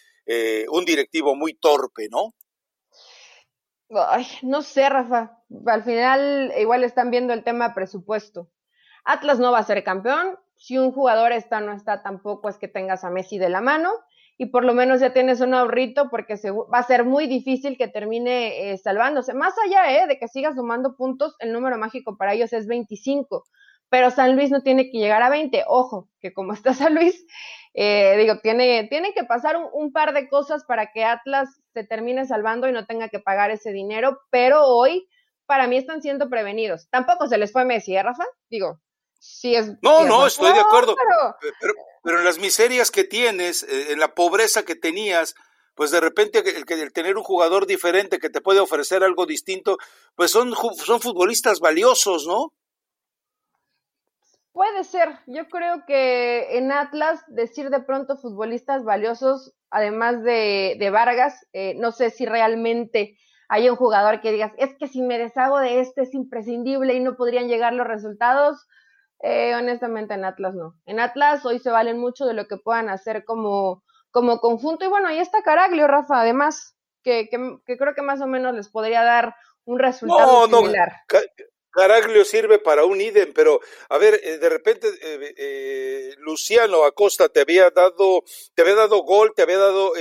[0.70, 2.32] un directivo muy torpe, ¿no?
[3.90, 5.38] Ay, no sé, Rafa.
[5.66, 8.50] Al final igual están viendo el tema presupuesto.
[9.04, 10.38] Atlas no va a ser campeón.
[10.56, 13.90] Si un jugador está no está, tampoco es que tengas a Messi de la mano.
[14.36, 17.86] Y por lo menos ya tienes un ahorrito porque va a ser muy difícil que
[17.86, 19.32] termine eh, salvándose.
[19.32, 23.44] Más allá eh, de que siga sumando puntos, el número mágico para ellos es 25
[23.94, 25.62] pero San Luis no tiene que llegar a 20.
[25.68, 27.24] Ojo, que como está San Luis,
[27.76, 32.24] eh, digo, tiene, tiene que pasar un, par de cosas para que Atlas se termine
[32.24, 35.08] salvando y no tenga que pagar ese dinero, pero hoy
[35.46, 36.88] para mí están siendo prevenidos.
[36.90, 38.24] Tampoco se les fue Messi, ¿eh, Rafa?
[38.48, 38.80] Digo,
[39.18, 39.72] sí es...
[39.82, 40.94] No, no, estoy de acuerdo.
[40.94, 41.74] Pero...
[42.02, 42.18] pero...
[42.20, 45.34] en las miserias que tienes, eh, en la pobreza que tenías,
[45.74, 49.78] pues de repente el, el, tener un jugador diferente que te puede ofrecer algo distinto,
[50.14, 52.52] pues son, son futbolistas valiosos, ¿no?
[54.54, 55.18] Puede ser.
[55.26, 61.74] Yo creo que en Atlas decir de pronto futbolistas valiosos, además de, de Vargas, eh,
[61.74, 65.80] no sé si realmente hay un jugador que digas, es que si me deshago de
[65.80, 68.64] este es imprescindible y no podrían llegar los resultados.
[69.18, 70.76] Eh, honestamente en Atlas no.
[70.86, 74.84] En Atlas hoy se valen mucho de lo que puedan hacer como, como conjunto.
[74.84, 78.68] Y bueno, ahí está Caraglio, Rafa, además, que, que, creo que más o menos les
[78.68, 80.92] podría dar un resultado similar.
[81.74, 87.28] Caraglio sirve para un idem, pero a ver, eh, de repente eh, eh, Luciano Acosta
[87.28, 88.22] te había dado,
[88.54, 89.92] te había dado gol, te había dado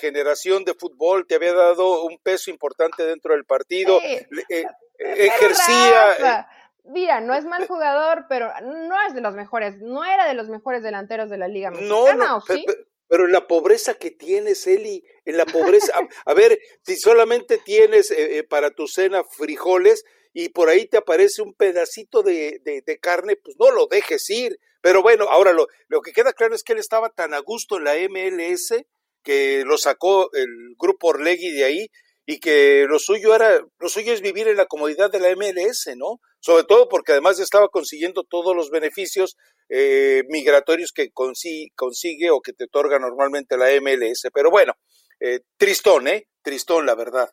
[0.00, 4.00] generación de fútbol, te había dado un peso importante dentro del partido,
[4.98, 6.48] ejercía.
[6.84, 10.48] Mira, no es mal jugador, pero no es de los mejores, no era de los
[10.48, 12.66] mejores delanteros de la Liga Mexicana, no, no, sí?
[13.06, 15.92] pero en la pobreza que tienes, Eli, en la pobreza,
[16.24, 18.12] a, ver, si solamente tienes
[18.48, 23.56] para tu cena frijoles, y por ahí te aparece un pedacito de, de, carne, pues
[23.58, 24.58] no lo dejes ir.
[24.80, 27.76] Pero bueno, ahora lo, lo que queda claro es que él estaba tan a gusto
[27.76, 28.74] en la MLS
[29.22, 31.90] que lo sacó el grupo Orlegui de ahí
[32.26, 35.90] y que lo suyo era, lo suyo es vivir en la comodidad de la MLS,
[35.96, 36.20] ¿no?
[36.40, 39.36] Sobre todo porque además estaba consiguiendo todos los beneficios
[39.68, 44.28] eh, migratorios que consigue, consigue, o que te otorga normalmente la MLS.
[44.32, 44.74] Pero bueno,
[45.20, 46.28] eh, tristón, ¿eh?
[46.42, 47.30] Tristón, la verdad.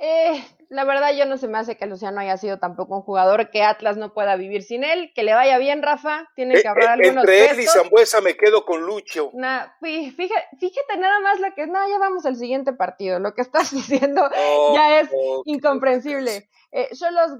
[0.00, 3.50] Eh, la verdad yo no se me hace que Luciano haya sido tampoco un jugador
[3.50, 6.68] que Atlas no pueda vivir sin él, que le vaya bien Rafa, tiene que eh,
[6.68, 9.32] ahorrar eh, algunos Entre él y Zambuesa me quedo con Lucho.
[9.80, 13.70] fíjate, fíjate, nada más lo que no, ya vamos al siguiente partido, lo que estás
[13.74, 14.28] diciendo
[14.74, 15.10] ya es
[15.46, 16.48] incomprensible.
[16.70, 17.32] Eh, ¿yo, los,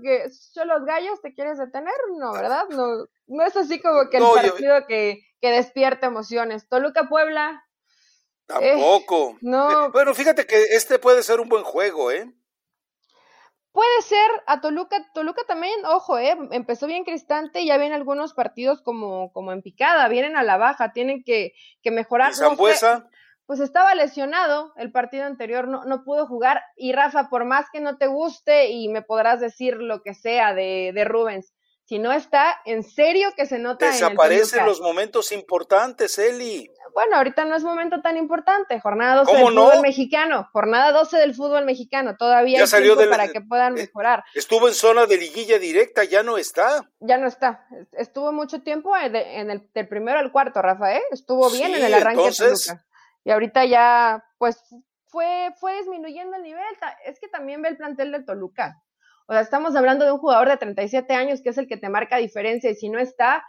[0.54, 1.94] ¿Yo los gallos te quieres detener?
[2.16, 2.64] No, ¿verdad?
[2.70, 6.66] No, no es así como que el partido que, que despierta emociones.
[6.68, 7.62] Toluca Puebla.
[8.46, 9.36] Tampoco.
[9.42, 9.90] no.
[9.90, 12.32] Bueno, fíjate que este puede ser un buen juego, ¿eh?
[13.72, 18.34] Puede ser a Toluca, Toluca también, ojo, eh, empezó bien Cristante y ya vienen algunos
[18.34, 21.52] partidos como, como en picada, vienen a la baja, tienen que,
[21.82, 22.32] que mejorar.
[22.32, 22.36] ¿Y
[23.48, 26.60] pues estaba lesionado el partido anterior, no, no pudo jugar.
[26.76, 30.52] Y Rafa, por más que no te guste y me podrás decir lo que sea
[30.52, 31.54] de, de Rubens,
[31.88, 33.86] si no está, en serio que se nota.
[33.86, 36.70] Desaparecen los momentos importantes, Eli.
[36.92, 38.78] Bueno, ahorita no es momento tan importante.
[38.78, 40.50] Jornada 12 del fútbol mexicano.
[40.52, 42.16] Jornada 12 del fútbol mexicano.
[42.18, 44.22] Todavía hay tiempo para que puedan eh, mejorar.
[44.34, 46.90] Estuvo en zona de liguilla directa, ya no está.
[47.00, 47.66] Ya no está.
[47.92, 51.00] Estuvo mucho tiempo en el del primero al cuarto, Rafael.
[51.10, 52.66] Estuvo bien en el arranque entonces...
[52.66, 52.80] de
[53.24, 54.62] Y ahorita ya, pues,
[55.06, 56.64] fue, fue disminuyendo el nivel.
[57.06, 58.82] Es que también ve el plantel de Toluca.
[59.28, 61.90] O sea, estamos hablando de un jugador de 37 años que es el que te
[61.90, 63.44] marca diferencia y si no está,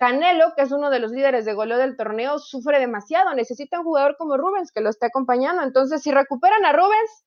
[0.00, 3.32] Canelo, que es uno de los líderes de goleo del torneo, sufre demasiado.
[3.34, 5.62] Necesita un jugador como Rubens que lo esté acompañando.
[5.62, 7.24] Entonces, si recuperan a Rubens,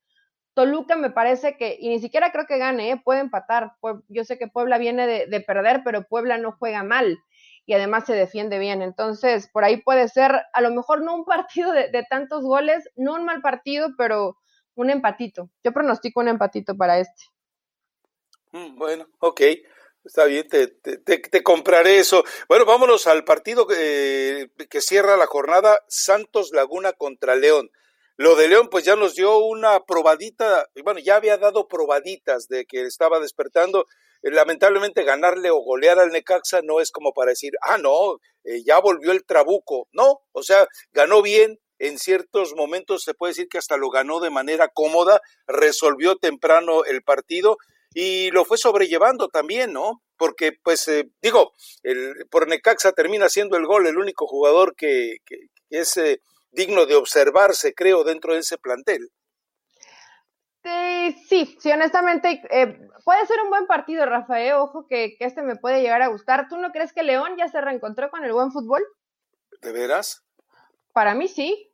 [0.54, 3.02] Toluca me parece que, y ni siquiera creo que gane, ¿eh?
[3.02, 3.74] puede empatar.
[4.10, 7.20] Yo sé que Puebla viene de, perder, pero Puebla no juega mal
[7.66, 8.82] y además se defiende bien.
[8.82, 12.90] Entonces, por ahí puede ser, a lo mejor no un partido de, de tantos goles,
[12.98, 14.36] no un mal partido, pero
[14.76, 15.50] un empatito.
[15.64, 17.24] Yo pronostico un empatito para este.
[18.52, 19.42] Mm, bueno, ok.
[20.04, 22.24] Está bien, te, te, compraré eso.
[22.50, 27.70] Bueno, vámonos al partido que, que cierra la jornada Santos Laguna contra León.
[28.18, 32.66] Lo de León, pues ya nos dio una probadita, bueno, ya había dado probaditas de
[32.66, 33.86] que estaba despertando.
[34.24, 38.64] Eh, lamentablemente ganarle o golear al Necaxa no es como para decir, ah, no, eh,
[38.66, 39.88] ya volvió el trabuco.
[39.92, 44.20] No, o sea, ganó bien, en ciertos momentos se puede decir que hasta lo ganó
[44.20, 47.58] de manera cómoda, resolvió temprano el partido
[47.94, 50.02] y lo fue sobrellevando también, ¿no?
[50.18, 55.18] Porque, pues, eh, digo, el, por Necaxa termina siendo el gol el único jugador que,
[55.26, 59.10] que, es eh, digno de observarse, creo, dentro de ese plantel.
[61.28, 64.54] Sí, sí, honestamente eh, puede ser un buen partido, Rafael.
[64.54, 66.48] Ojo que, que, este me puede llegar a gustar.
[66.50, 68.84] ¿Tú no crees que León ya se reencontró con el buen fútbol?
[69.62, 70.24] ¿De veras?
[70.94, 71.72] Para mí sí.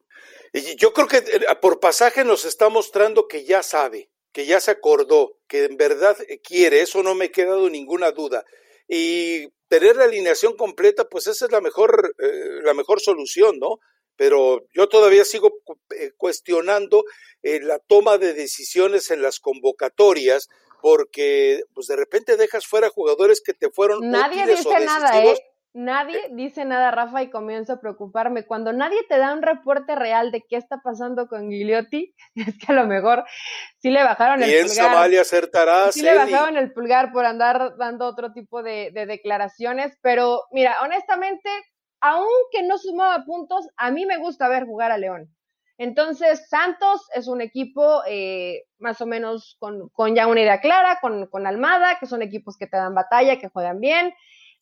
[0.54, 1.22] Y yo creo que
[1.62, 6.16] por pasaje nos está mostrando que ya sabe que ya se acordó, que en verdad
[6.44, 8.46] quiere, eso no me ha quedado ninguna duda.
[8.88, 13.80] Y tener la alineación completa, pues esa es la mejor, eh, la mejor solución, ¿no?
[14.16, 15.54] Pero yo todavía sigo
[15.90, 17.04] eh, cuestionando
[17.42, 20.50] eh, la toma de decisiones en las convocatorias,
[20.84, 25.36] porque pues de repente dejas fuera jugadores que te fueron Nadie dice nada, ¿eh?
[25.78, 28.48] Nadie dice nada, Rafa, y comienzo a preocuparme.
[28.48, 32.72] Cuando nadie te da un reporte real de qué está pasando con Gigliotti, es que
[32.72, 33.26] a lo mejor
[33.78, 34.96] sí le bajaron el pulgar.
[34.96, 35.92] mal acertará.
[35.92, 41.48] Sí le bajaron el pulgar por andar dando otro tipo de, declaraciones, pero mira, honestamente,
[42.02, 45.32] aunque no sumaba puntos, a mí me gusta ver jugar a León.
[45.78, 50.98] Entonces, Santos es un equipo eh, más o menos con, con, ya una idea clara,
[51.02, 54.12] con, con Almada, que son equipos que te dan batalla, que juegan bien.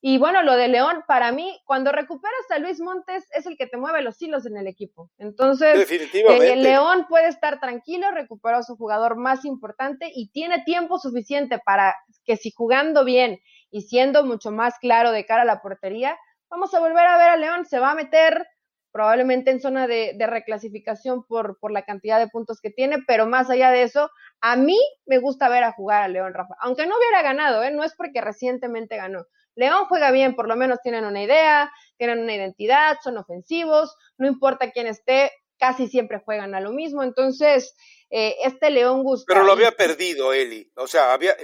[0.07, 3.65] Y bueno, lo de León, para mí, cuando recuperas a Luis Montes, es el que
[3.65, 5.09] te mueve los hilos en el equipo.
[5.17, 6.53] Entonces, Definitivamente.
[6.53, 11.57] el León puede estar tranquilo, recuperó a su jugador más importante y tiene tiempo suficiente
[11.57, 13.39] para que si jugando bien
[13.71, 16.15] y siendo mucho más claro de cara a la portería,
[16.51, 18.45] vamos a volver a ver a León, se va a meter
[18.91, 23.25] probablemente en zona de, de reclasificación por, por la cantidad de puntos que tiene, pero
[23.25, 26.53] más allá de eso, a mí me gusta ver a jugar a León, Rafa.
[26.59, 27.71] Aunque no hubiera ganado, ¿eh?
[27.71, 29.25] no es porque recientemente ganó.
[29.55, 34.27] León juega bien, por lo menos tienen una idea, tienen una identidad, son ofensivos, no
[34.27, 37.03] importa quién esté, casi siempre juegan a lo mismo.
[37.03, 37.75] Entonces,
[38.09, 39.33] eh, este León gusta.
[39.33, 40.71] Pero lo había perdido, Eli.
[40.75, 41.35] O sea, había,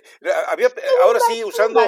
[0.47, 0.69] había
[1.03, 1.81] ahora sí, usando,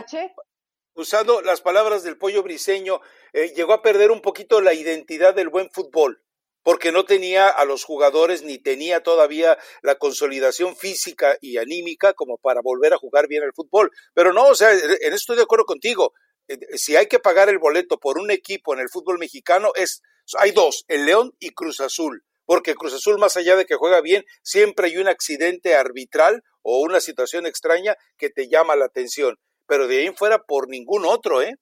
[0.96, 3.02] usando las palabras del pollo briseño,
[3.34, 6.24] eh, llegó a perder un poquito la identidad del buen fútbol
[6.64, 12.38] porque no tenía a los jugadores ni tenía todavía la consolidación física y anímica como
[12.38, 13.92] para volver a jugar bien el fútbol.
[14.14, 16.14] Pero no, o sea, en esto estoy de acuerdo contigo.
[16.48, 20.02] Eh, si hay que pagar el boleto por un equipo en el fútbol mexicano, es,
[20.40, 22.24] hay dos, el León y Cruz Azul.
[22.46, 26.80] Porque Cruz Azul, más allá de que juega bien, siempre hay un accidente arbitral o
[26.80, 29.38] una situación extraña que te llama la atención.
[29.66, 31.56] Pero de ahí en fuera, por ningún otro, ¿eh?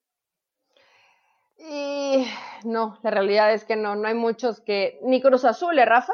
[1.70, 2.26] Y
[2.64, 5.00] no, la realidad es que no, no hay muchos que.
[5.04, 6.14] Ni Cruz Azul, ¿eh, Rafa?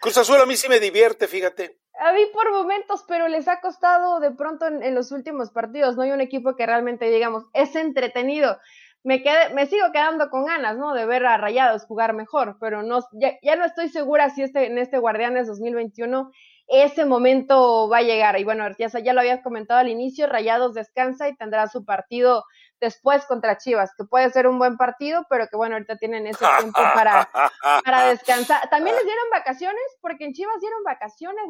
[0.00, 1.80] Cruz Azul a mí sí me divierte, fíjate.
[1.98, 5.96] A mí por momentos, pero les ha costado de pronto en, los últimos partidos.
[5.96, 8.58] No hay un equipo que realmente, digamos, es entretenido.
[9.02, 10.94] Me, quedé, me sigo quedando con ganas, ¿no?
[10.94, 14.66] De ver a Rayados jugar mejor, pero no, ya, ya no estoy segura si este,
[14.66, 16.30] en este Guardianes 2021
[16.68, 18.38] ese momento va a llegar.
[18.38, 22.44] Y bueno, ya, ya lo habías comentado al inicio, Rayados descansa y tendrá su partido
[22.80, 26.44] después contra Chivas, que puede ser un buen partido, pero que bueno, ahorita tienen ese
[26.58, 27.30] tiempo para,
[27.84, 28.68] para descansar.
[28.70, 31.44] También les dieron vacaciones, porque en Chivas dieron vacaciones.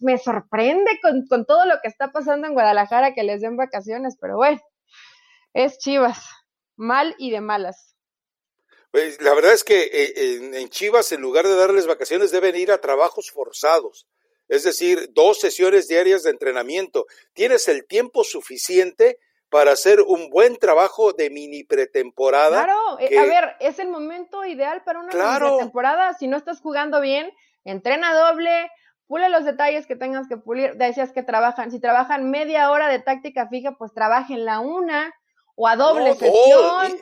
[0.00, 4.16] Me, sorprende con, con, todo lo que está pasando en Guadalajara que les den vacaciones,
[4.20, 4.60] pero bueno,
[5.52, 6.24] es Chivas,
[6.76, 7.96] mal y de malas.
[8.90, 12.70] Pues la verdad es que eh, en Chivas, en lugar de darles vacaciones, deben ir
[12.70, 14.06] a trabajos forzados
[14.52, 17.06] es decir, dos sesiones diarias de entrenamiento.
[17.32, 19.18] Tienes el tiempo suficiente
[19.52, 22.64] para hacer un buen trabajo de mini pretemporada.
[22.64, 26.14] Claro, eh, a ver, es el momento ideal para una mini pretemporada.
[26.14, 27.30] Si no estás jugando bien,
[27.62, 28.70] entrena doble,
[29.06, 30.76] pule los detalles que tengas que pulir.
[30.76, 35.14] Decías que trabajan, si trabajan media hora de táctica fija, pues trabajen la una
[35.54, 36.98] o a doble sesión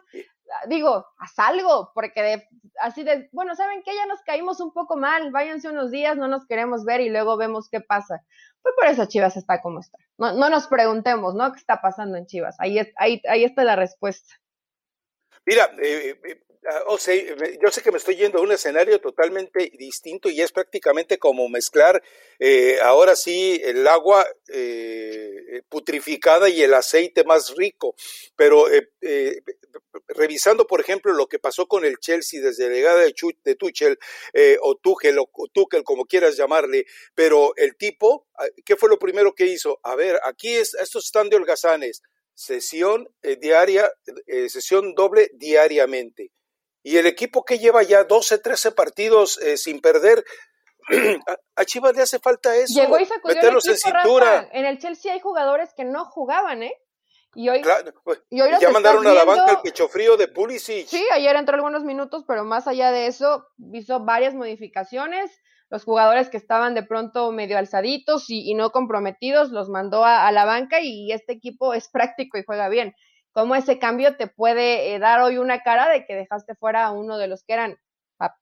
[0.69, 2.49] digo, haz algo, porque de,
[2.81, 6.29] así de, bueno, ¿saben que Ya nos caímos un poco mal, váyanse unos días, no
[6.29, 8.23] nos queremos ver y luego vemos qué pasa.
[8.63, 9.99] Pues por eso Chivas está como está.
[10.19, 11.53] No, no nos preguntemos, ¿no?
[11.53, 12.57] ¿Qué está pasando en Chivas?
[12.59, 14.35] Ahí, ahí, ahí está la respuesta.
[15.47, 16.43] Mira, eh, eh,
[16.87, 20.53] o sea, yo sé que me estoy yendo a un escenario totalmente distinto y es
[20.53, 22.03] prácticamente como mezclar
[22.39, 27.95] eh, ahora sí el agua eh, putrificada y el aceite más rico.
[28.37, 29.43] Pero eh,
[30.09, 33.99] revisando, por ejemplo, lo que pasó con el Chelsea desde la llegada de, de Tuchel
[34.61, 36.85] o Tuchel o Tuchel, como quieras llamarle,
[37.15, 38.27] pero el tipo
[38.65, 39.81] ¿qué fue lo primero que hizo?
[39.83, 42.03] A ver, aquí es, estos están de holgazanes,
[42.35, 43.93] sesión eh, diaria,
[44.27, 46.31] eh, sesión doble diariamente.
[46.83, 50.25] Y el equipo que lleva ya 12, 13 partidos eh, sin perder,
[51.57, 52.81] a Chivas le hace falta eso.
[52.81, 54.49] Llegó y sacudió meterlos el equipo, en cintura.
[54.53, 56.75] En el Chelsea hay jugadores que no jugaban, ¿eh?
[57.35, 57.63] Y hoy,
[58.03, 60.89] pues, y hoy ya mandaron a la banca el pecho frío de Pulisic.
[60.89, 65.31] Sí, ayer entró algunos minutos, pero más allá de eso, hizo varias modificaciones.
[65.69, 70.45] Los jugadores que estaban de pronto medio alzaditos y, no comprometidos los mandó a, la
[70.45, 72.97] banca y este equipo es práctico y juega bien.
[73.33, 76.93] ¿Cómo ese cambio te puede eh, dar hoy una cara de que dejaste fuera a
[76.93, 77.79] uno de los que eran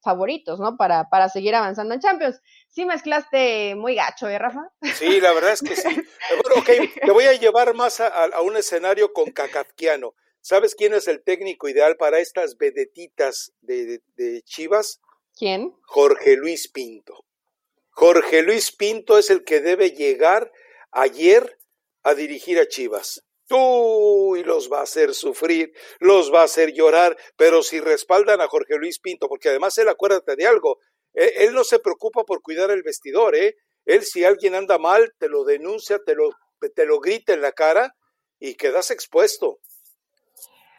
[0.03, 0.77] favoritos, ¿no?
[0.77, 2.41] Para, para seguir avanzando en Champions.
[2.69, 4.73] Sí mezclaste muy gacho, ¿eh, Rafa?
[4.95, 5.89] Sí, la verdad es que sí.
[6.43, 6.71] Bueno, ok,
[7.05, 10.15] te voy a llevar más a, un escenario con Kafkiano.
[10.41, 15.01] ¿Sabes quién es el técnico ideal para estas vedetitas de, de Chivas?
[15.37, 15.75] ¿Quién?
[15.83, 17.25] Jorge Luis Pinto.
[17.91, 20.53] Jorge Luis Pinto es el que debe llegar
[20.93, 21.59] ayer
[22.03, 23.25] a dirigir a Chivas.
[23.51, 28.49] Uy, los va a hacer sufrir, los va a hacer llorar, pero si respaldan a
[28.49, 30.79] Jorge Luis Pinto, porque además él acuérdate de algo,
[31.15, 33.57] él, él no se preocupa por cuidar el vestidor, ¿eh?
[33.87, 36.31] Él si alguien anda mal, te lo denuncia, te lo,
[36.75, 37.95] te lo grita en la cara
[38.39, 39.61] y quedas expuesto.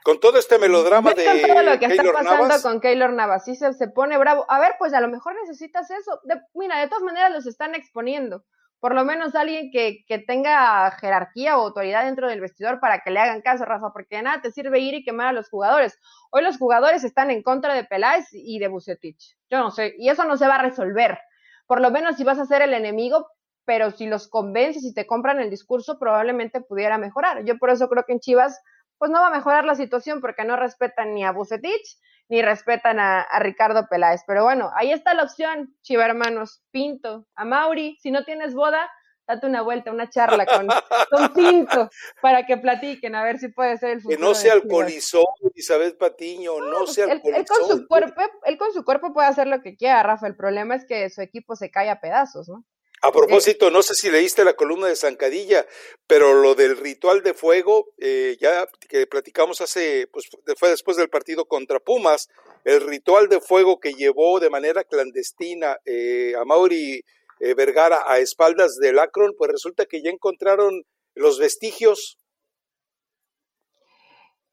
[0.03, 3.55] Con todo este melodrama de con todo lo que está pasando con Keylor Navas, sí
[3.55, 4.45] se, se, pone bravo.
[4.47, 6.21] A ver, pues a lo mejor necesitas eso.
[6.53, 8.45] mira, de todas maneras los están exponiendo
[8.79, 13.11] por lo menos alguien que, que, tenga jerarquía o autoridad dentro del vestidor para que
[13.11, 15.99] le hagan caso, Rafa, porque de nada te sirve ir y quemar a los jugadores.
[16.31, 19.37] Hoy los jugadores están en contra de Peláez y de Bucetich.
[19.49, 21.19] Yo no sé, y eso no se va a resolver.
[21.67, 23.27] Por lo menos si vas a ser el enemigo,
[23.65, 27.43] pero si los convences y te compran el discurso, probablemente pudiera mejorar.
[27.45, 28.59] Yo por eso creo que en Chivas,
[28.97, 31.99] pues no va a mejorar la situación porque no respetan ni a Bucetich
[32.29, 34.21] ni respetan a, Ricardo Peláez.
[34.25, 38.89] Pero bueno, ahí está la opción, Chiva hermanos, Pinto, a Mauri, si no tienes boda,
[39.27, 40.67] date una vuelta, una charla con,
[41.11, 41.89] con Pinto
[42.21, 44.17] para que platiquen, a ver si puede ser el futuro.
[44.17, 45.23] Que no se alcoholizó
[45.55, 47.39] Isabel Patiño, no, se alcoholizó.
[47.39, 50.35] Él, con su cuerpo, él con su cuerpo puede hacer lo que quiera, Rafa, el
[50.35, 52.63] problema es que su equipo se cae a pedazos, ¿no?
[53.01, 55.65] A propósito, no sé si leíste la columna de Zancadilla,
[56.05, 60.25] pero lo del ritual de fuego, eh, ya que platicamos hace, pues
[60.57, 62.27] fue después del partido contra Pumas,
[62.65, 67.05] el ritual de fuego que llevó de manera clandestina eh, a Mauri
[67.39, 70.83] eh, Vergara a espaldas del Akron, pues resulta que ya encontraron
[71.15, 72.17] los vestigios.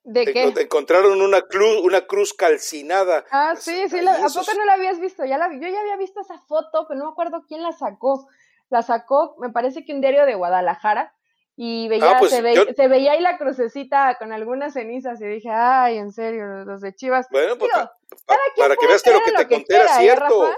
[0.09, 0.43] ¿De qué?
[0.43, 3.25] Encontraron una cruz, una cruz calcinada.
[3.31, 5.25] Ah, sí, sí, ¿a poco no la habías visto?
[5.25, 8.27] Ya la, yo ya había visto esa foto, pero no me acuerdo quién la sacó
[8.69, 11.13] la sacó, me parece que un diario de Guadalajara,
[11.55, 12.41] y veía, ah, pues se,
[12.87, 17.27] veía ahí la crucecita con algunas cenizas, y dije, ay, en serio, los de Chivas.
[17.31, 17.71] Bueno, pues,
[18.55, 20.51] para que veas que lo que te conté era ¿eh, cierto.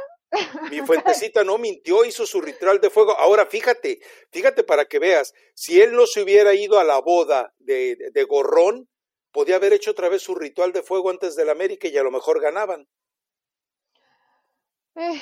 [0.70, 3.18] Mi fuentecita no mintió, hizo su ritual de fuego.
[3.18, 7.54] Ahora fíjate, fíjate para que veas, si él no se hubiera ido a la boda
[7.60, 8.89] de, de, Gorrón,
[9.32, 12.12] podía haber hecho otra vez su ritual de fuego antes del América y a lo
[12.12, 12.88] mejor ganaban.
[14.96, 15.22] Eh,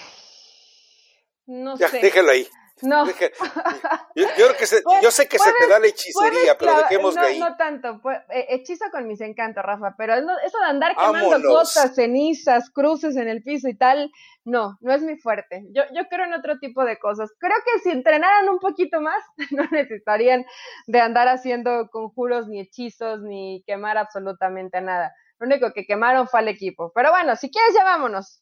[1.48, 2.00] no ya, sé.
[2.00, 2.48] Déjala ahí.
[2.82, 3.06] No.
[4.16, 4.66] Yo, que
[5.02, 7.40] yo sé que se te da la hechicería, pero dejemos no, de ahí.
[7.40, 12.70] No tanto, pues, hechizo con mis encantos, Rafa, pero eso de andar quemando cosas, cenizas,
[12.72, 14.12] cruces en el piso y tal,
[14.44, 15.66] no, no es mi fuerte.
[15.72, 17.32] Yo, yo creo en otro tipo de cosas.
[17.38, 20.46] Creo que si entrenaran un poquito más, no necesitarían
[20.88, 25.14] de andar haciendo conjuros, ni hechizos, ni quemar absolutamente nada.
[25.40, 26.92] Lo único que quemaron fue al equipo.
[26.96, 28.42] Pero bueno, si quieres ya vámonos.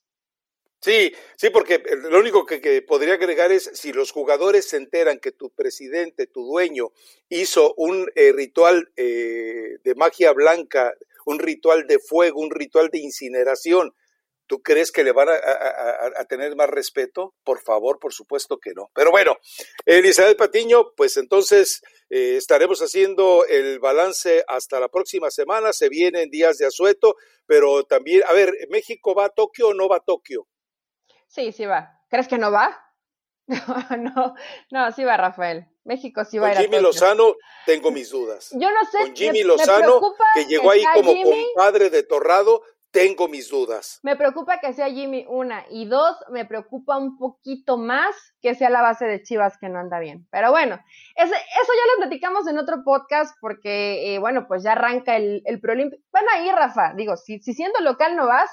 [0.82, 5.20] Sí, sí, porque eh, lo único que, podría agregar es si los jugadores se enteran
[5.20, 6.92] que tu presidente, tu dueño,
[7.28, 10.94] hizo un eh, ritual eh, de magia blanca,
[11.26, 13.96] un ritual de fuego, un ritual de incineración,
[14.46, 17.34] ¿tú crees que le van a, tener más respeto?
[17.44, 18.92] Por favor, por supuesto que no.
[18.94, 19.38] Pero bueno,
[19.86, 25.74] Elizabeth Patiño, pues entonces estaremos haciendo el balance hasta la próxima semana.
[25.74, 27.16] Se vienen días de asueto,
[27.48, 30.48] pero también, a ver, ¿México va a Tokio o no va a Tokio?
[31.28, 32.00] Sí, sí va.
[32.10, 32.82] ¿Crees que no va?
[34.00, 34.36] No,
[34.72, 35.68] no, sí va Rafael.
[35.84, 38.50] México sí va Con a Jimmy Lozano tengo mis dudas.
[38.54, 38.98] Yo no sé.
[38.98, 40.02] Con Jimmy Lozano,
[40.34, 42.64] que llegó ahí como compadre de Torrado,
[42.96, 44.00] tengo mis dudas.
[44.04, 45.66] Me preocupa que sea Jimmy, una.
[45.70, 49.80] Y dos, me preocupa un poquito más que sea la base de Chivas que no
[49.80, 50.26] anda bien.
[50.32, 50.80] Pero bueno,
[51.18, 55.60] eso ya lo platicamos en otro podcast porque, eh, bueno, pues ya arranca el, el
[55.60, 56.94] Van a ir, Rafa.
[56.96, 58.50] Digo, si, si siendo local no vas,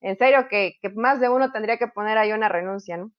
[0.00, 3.12] en serio que, más de uno tendría que poner ahí una renuncia, ¿no?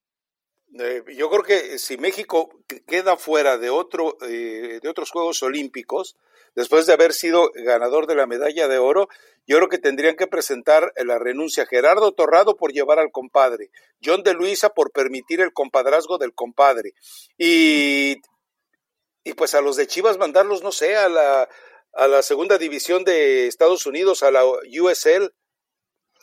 [0.79, 2.49] Eh, yo creo que si México
[2.87, 6.17] queda fuera de otro eh, de otros Juegos Olímpicos,
[6.55, 9.07] después de haber sido ganador de la medalla de oro,
[9.45, 13.71] yo creo que tendrían que presentar la renuncia Gerardo Torrado por llevar al compadre,
[14.03, 16.93] John de Luisa por permitir el compadrazgo del compadre
[17.37, 18.17] y,
[19.23, 21.47] y pues a los de Chivas mandarlos, no sé, a la,
[21.93, 25.33] a la segunda división de Estados Unidos, a la USL,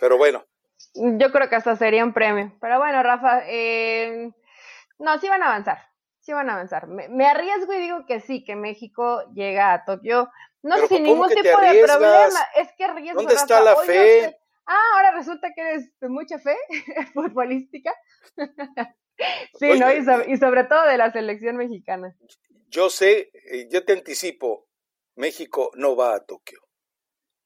[0.05, 0.45] pero bueno.
[0.93, 4.31] Yo creo que hasta sería un premio, pero bueno, Rafa, eh,
[4.99, 5.79] no, sí van a avanzar,
[6.21, 6.89] sí van a avanzar.
[6.89, 10.31] Me, arriesgo y digo que sí, que México llega a Tokio,
[10.63, 13.23] no sin ningún tipo de problema, es que arriesgo.
[13.23, 14.39] ¿Dónde está la fe?
[14.67, 16.59] ah, ahora resulta que eres de mucha fe
[17.15, 17.95] futbolística.
[19.59, 19.91] sí, ¿no?
[19.91, 22.15] Y sobre, todo de la selección mexicana.
[22.69, 24.69] Yo sé, eh, yo te anticipo,
[25.15, 26.61] México no va a Tokio.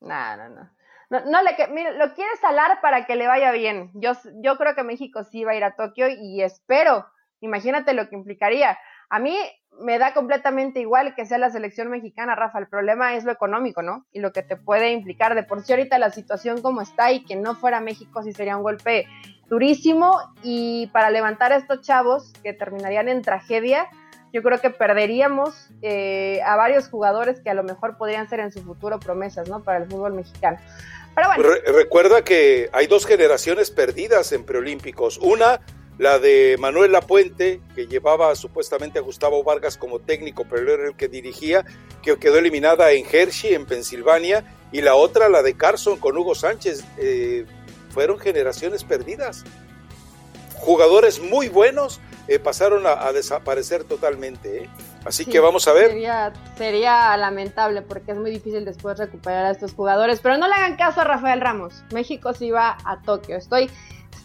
[0.01, 0.78] No, no, no.
[1.11, 3.91] No, no le, mire, lo quiere salar para que le vaya bien.
[3.95, 7.07] Yo, yo creo que México sí va a ir a Tokio y espero
[7.41, 8.79] Imagínate lo que implicaría.
[9.11, 9.37] A mí
[9.81, 12.59] me da completamente igual que sea la selección mexicana, Rafa.
[12.59, 14.07] El problema es lo económico, ¿no?
[14.13, 15.35] Y lo que te puede implicar.
[15.35, 18.57] De por sí ahorita la situación como está y que no fuera México sí sería
[18.57, 19.07] un golpe
[19.49, 20.19] durísimo.
[20.43, 23.89] Y para levantar a estos chavos que terminarían en tragedia,
[24.33, 28.51] yo creo que perderíamos eh, a varios jugadores que a lo mejor podrían ser en
[28.51, 29.63] su futuro promesas, ¿no?
[29.63, 30.59] Para el fútbol mexicano.
[31.67, 35.19] Recuerda que hay dos generaciones perdidas en preolímpicos.
[35.19, 35.61] Una
[35.99, 40.97] la de Manuel Lapuente, que llevaba supuestamente a Gustavo Vargas como técnico, pero era el
[40.97, 41.65] que dirigía,
[42.03, 46.37] que quedó eliminada en Hershey, en Pensilvania, y la otra, la de Carson con Hugo
[46.37, 47.47] Sánchez, eh,
[47.91, 49.45] fueron generaciones perdidas.
[50.55, 54.65] Jugadores muy buenos eh, pasaron a, desaparecer totalmente.
[54.65, 54.69] ¿eh?
[55.09, 55.89] Así que vamos a ver.
[55.89, 60.21] Sería, sería, lamentable porque es muy difícil después recuperar a estos jugadores.
[60.21, 61.83] Pero no le hagan caso a Rafael Ramos.
[61.93, 63.37] México sí va a Tokio.
[63.37, 63.71] Estoy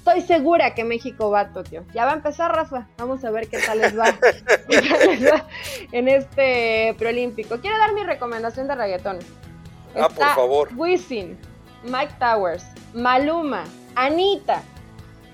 [0.06, 1.86] Estoy segura que México va a Tokio.
[1.94, 2.90] Ya va a empezar, Rafa.
[2.98, 4.08] Vamos a ver qué tal les va,
[5.94, 7.62] en este preolímpico.
[7.62, 9.20] Quiero dar mi recomendación de reggaetón.
[9.96, 10.70] ah, por favor.
[10.76, 11.40] Wisin,
[11.84, 13.64] Mike Towers, Maluma,
[13.96, 14.62] Anita.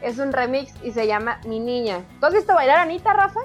[0.03, 2.05] Es un remix y se llama Mi Niña.
[2.19, 3.39] ¿Tú has visto bailar Anita, Rafa?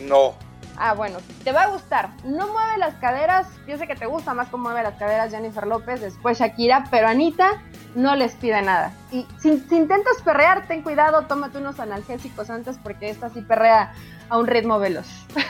[0.00, 0.34] No.
[0.76, 2.10] Ah, bueno, te va a gustar.
[2.24, 5.66] No mueve las caderas, yo sé que te gusta más cómo mueve las caderas Jennifer
[5.66, 7.62] López, después Shakira, pero Anita
[7.94, 8.92] no les pide nada.
[9.12, 13.94] Y si, intentas perrear, ten cuidado, tómate unos analgésicos antes porque esta sí perrea
[14.28, 15.06] a un ritmo veloz.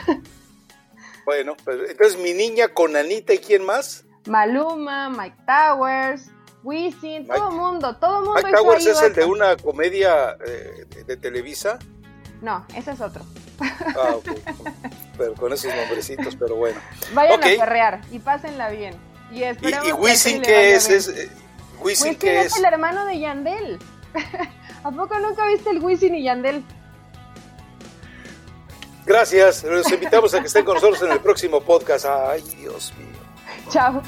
[1.25, 4.05] bueno, pues entonces mi niña con Anita y quién más?
[4.27, 6.29] Maluma, Mike Towers,
[6.63, 8.41] Wisin, todo el mundo, todo el mundo.
[8.43, 11.79] Mike Towers es el de una comedia eh, de Televisa.
[12.41, 13.23] No, ese es otro.
[13.59, 14.27] Ah, ok.
[15.17, 16.79] pero con esos nombrecitos, pero bueno.
[17.13, 18.95] Vayan a perrear y pásenla bien.
[19.31, 20.89] Y, ¿Y, Wisin qué es?
[20.89, 21.29] es eh,
[21.81, 22.57] ¿Wisin qué es?
[22.57, 23.79] el hermano de Yandel.
[24.83, 26.63] ¿A poco nunca viste el Wisin y Yandel?
[29.05, 32.05] Gracias, los invitamos a que estén con nosotros en el próximo podcast.
[32.05, 33.19] Ay, Dios mío.
[33.69, 34.01] Chao.